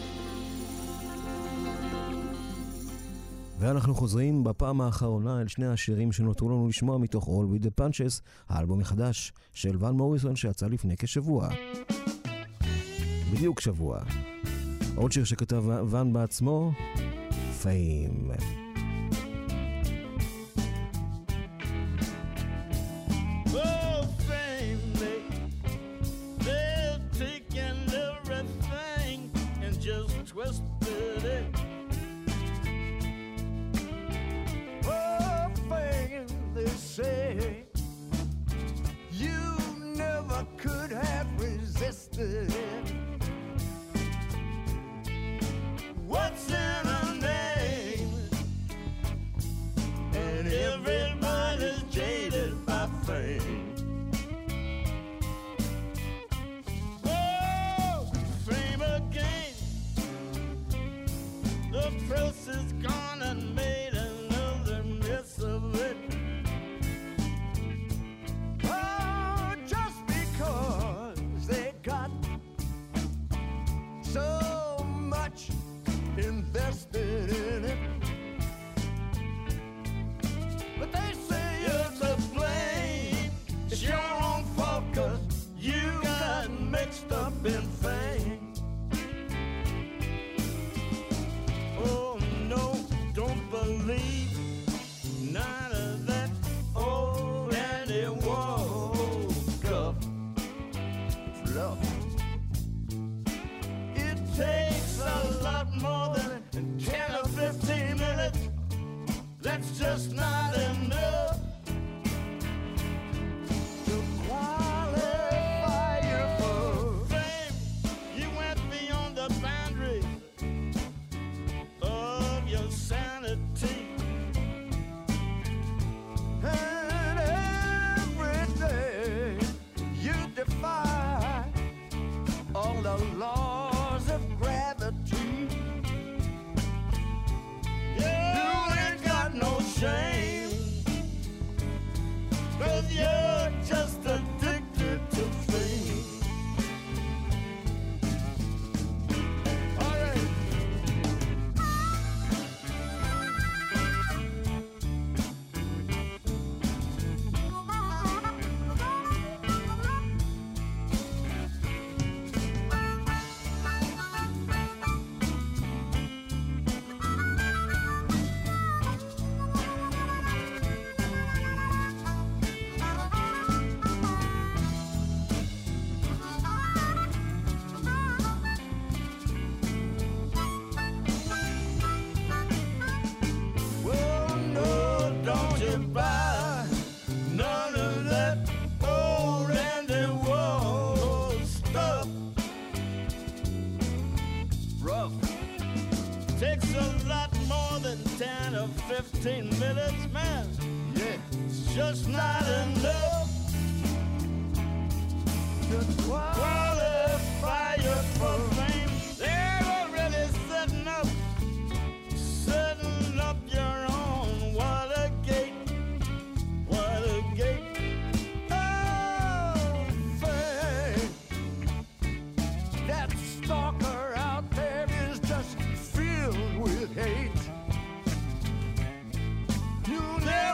ואנחנו 3.58 3.94
חוזרים 3.94 4.44
בפעם 4.44 4.80
האחרונה 4.80 5.40
אל 5.40 5.48
שני 5.48 5.66
השירים 5.66 6.12
שנותרו 6.12 6.48
לנו 6.48 6.68
לשמוע 6.68 6.98
מתוך 6.98 7.28
All 7.28 7.60
With 7.60 7.64
The 7.64 7.80
Punches, 7.80 8.22
האלבום 8.48 8.80
החדש 8.80 9.32
של 9.52 9.84
ון 9.84 9.96
מוריסון 9.96 10.36
שיצא 10.36 10.66
לפני 10.66 10.96
כשבוע. 10.96 11.48
בדיוק 13.32 13.60
שבוע. 13.60 14.00
עוד 14.96 15.12
שיר 15.12 15.24
שכתב 15.24 15.64
ון 15.90 16.12
בעצמו, 16.12 16.72
פיים. 17.62 18.67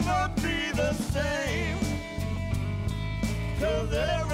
never 0.04 0.28
be 0.36 0.70
the 0.72 0.92
same. 0.92 1.78
Cause 3.60 3.92
every 3.92 4.33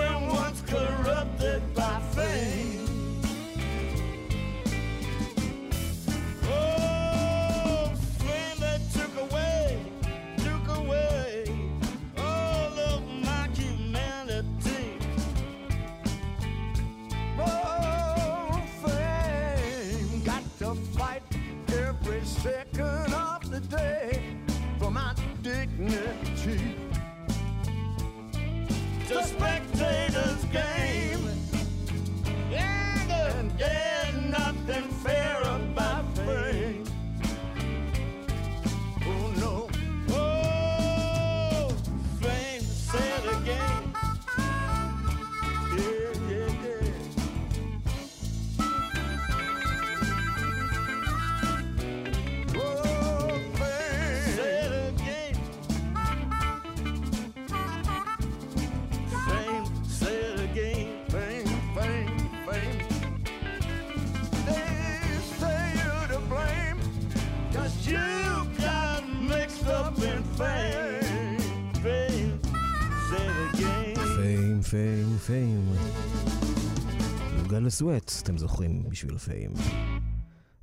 לסואט, 77.70 78.12
אתם 78.22 78.38
זוכרים, 78.38 78.88
בשביל 78.88 79.14
הפעים. 79.14 79.52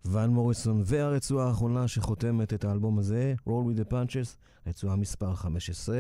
ון 0.06 0.30
מוריסון 0.30 0.82
והרצועה 0.86 1.48
האחרונה 1.48 1.88
שחותמת 1.88 2.54
את 2.54 2.66
האלבום 2.66 3.00
הזה, 3.00 3.34
Roll 3.48 3.50
with 3.50 3.80
the 3.80 3.92
Punches, 3.92 4.38
רצועה 4.68 4.96
מספר 4.96 5.34
15, 5.34 5.98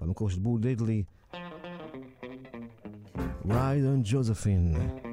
במקור 0.00 0.30
של 0.30 0.40
בול 0.40 0.60
דדלי, 0.60 1.02
Ride 3.44 3.86
on 3.86 4.06
Josephine. 4.06 5.11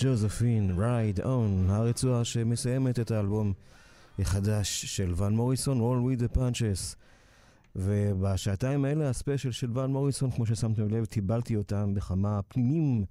ג'וזפין, 0.00 0.74
רייד 0.78 1.20
און, 1.20 1.70
הרצועה 1.70 2.24
שמסיימת 2.24 3.00
את 3.00 3.10
האלבום 3.10 3.52
החדש 4.18 4.84
של 4.84 5.12
ון 5.16 5.36
מוריסון, 5.36 5.80
All 5.80 6.18
with 6.18 6.22
the 6.22 6.36
Punches. 6.36 6.96
ובשעתיים 7.76 8.84
האלה 8.84 9.08
הספיישל 9.08 9.50
של 9.50 9.78
ון 9.78 9.92
מוריסון, 9.92 10.30
כמו 10.30 10.46
ששמתם 10.46 10.88
לב, 10.88 11.04
טיבלתי 11.04 11.56
אותם 11.56 11.94
בכמה 11.94 12.40
פנינים 12.48 13.04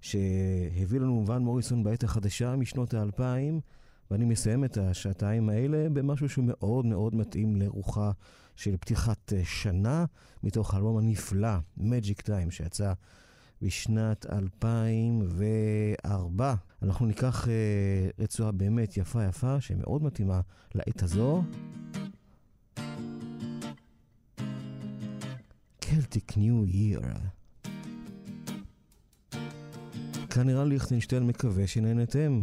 שהביא 0.00 1.00
לנו 1.00 1.24
ון 1.26 1.42
מוריסון 1.42 1.84
בעת 1.84 2.04
החדשה 2.04 2.56
משנות 2.56 2.94
האלפיים, 2.94 3.60
ואני 4.10 4.24
מסיים 4.24 4.64
את 4.64 4.78
השעתיים 4.78 5.48
האלה 5.48 5.88
במשהו 5.92 6.28
שהוא 6.28 6.44
מאוד 6.44 6.86
מאוד 6.86 7.14
מתאים 7.14 7.56
לרוחה 7.56 8.10
של 8.56 8.76
פתיחת 8.76 9.32
שנה, 9.44 10.04
מתוך 10.42 10.74
האלבום 10.74 10.98
הנפלא, 10.98 11.56
Magic 11.78 12.22
Time, 12.26 12.50
שיצא 12.50 12.92
בשנת 13.62 14.26
2004. 14.32 16.54
אנחנו 16.82 17.06
ניקח 17.06 17.48
אה, 17.48 18.08
רצועה 18.18 18.52
באמת 18.52 18.96
יפה 18.96 19.24
יפה, 19.24 19.60
שמאוד 19.60 20.02
מתאימה 20.02 20.40
לעת 20.74 21.02
הזו. 21.02 21.42
קלטיק 25.80 26.36
ניו 26.36 26.66
ייר. 26.66 27.00
כאן 30.30 30.46
נראה 30.46 30.64
ליכטנשטיין 30.64 31.26
מקווה 31.26 31.66
שנהנתם. 31.66 32.42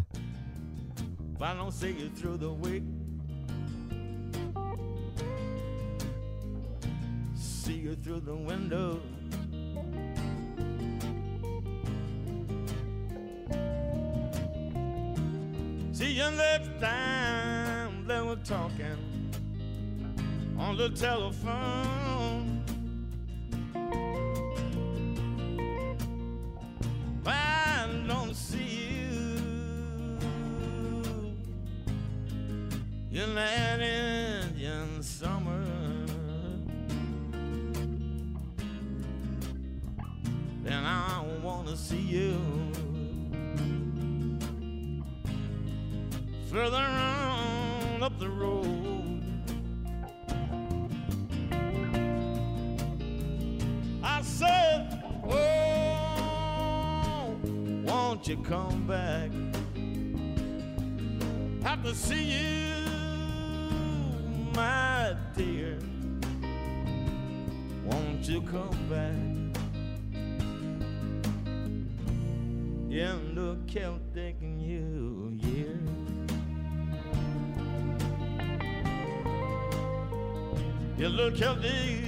See 1.81 1.95
you 2.01 2.09
through 2.17 2.37
the 2.37 2.51
see 7.65 7.79
you 7.85 7.95
through 7.95 8.19
the 8.19 8.35
window. 8.35 9.01
See 15.95 16.11
you 16.11 16.29
next 16.29 16.81
time 16.81 18.05
that 18.05 18.25
we're 18.25 18.35
talking 18.43 19.31
on 20.59 20.75
the 20.75 20.89
telephone. 20.89 22.61
I 27.25 27.87
don't 28.05 28.35
see 28.35 28.89
you 33.09 33.21
in 33.23 33.33
that 33.35 33.79
Indian 33.79 35.01
summer. 35.01 35.63
Then 40.61 40.83
I 40.83 41.23
wanna 41.41 41.77
see 41.77 42.01
you. 42.01 42.74
further 46.55 46.77
on 46.77 48.01
up 48.01 48.17
the 48.17 48.29
road. 48.29 49.21
I 54.01 54.21
said, 54.21 55.03
Oh, 55.29 57.35
won't 57.83 58.25
you 58.29 58.37
come 58.37 58.87
back? 58.87 59.31
Have 61.61 61.83
to 61.83 61.93
see 61.93 62.37
you, 62.37 62.85
my 64.55 65.13
dear. 65.35 65.77
Won't 67.83 68.29
you 68.29 68.41
come 68.43 68.87
back? 68.89 69.11
In 72.89 73.35
the 73.35 73.57
Celtic 73.67 74.37
Look 81.09 81.37
kan 81.37 81.61
vi 81.61 82.04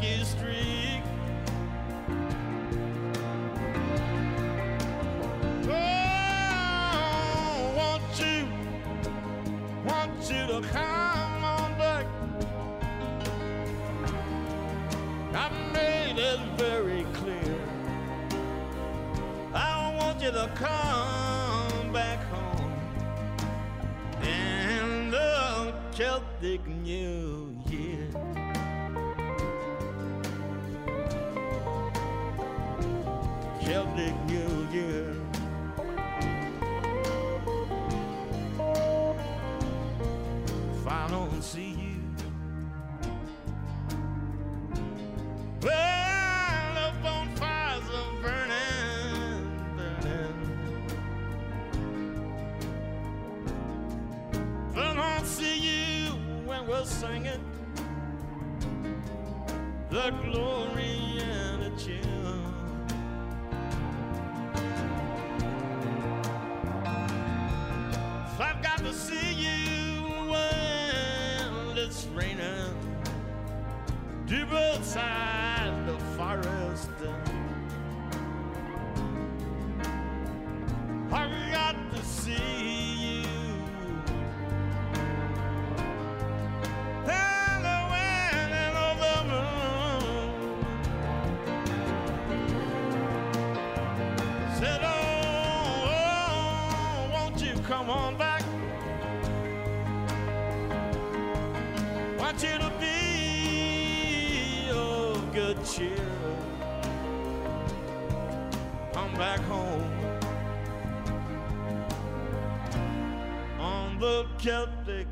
History. 0.00 0.75
the 60.06 60.12
glory. 60.30 60.65
come 97.86 97.98
on 97.98 98.16
back. 98.16 98.42
Want 102.18 102.42
you 102.42 102.58
to 102.58 102.72
be 102.80 104.70
of 104.72 105.32
good 105.32 105.64
cheer. 105.64 105.96
Come 108.92 109.14
back 109.14 109.38
home 109.40 109.92
on 113.60 114.00
the 114.00 114.26
Celtic 114.38 115.06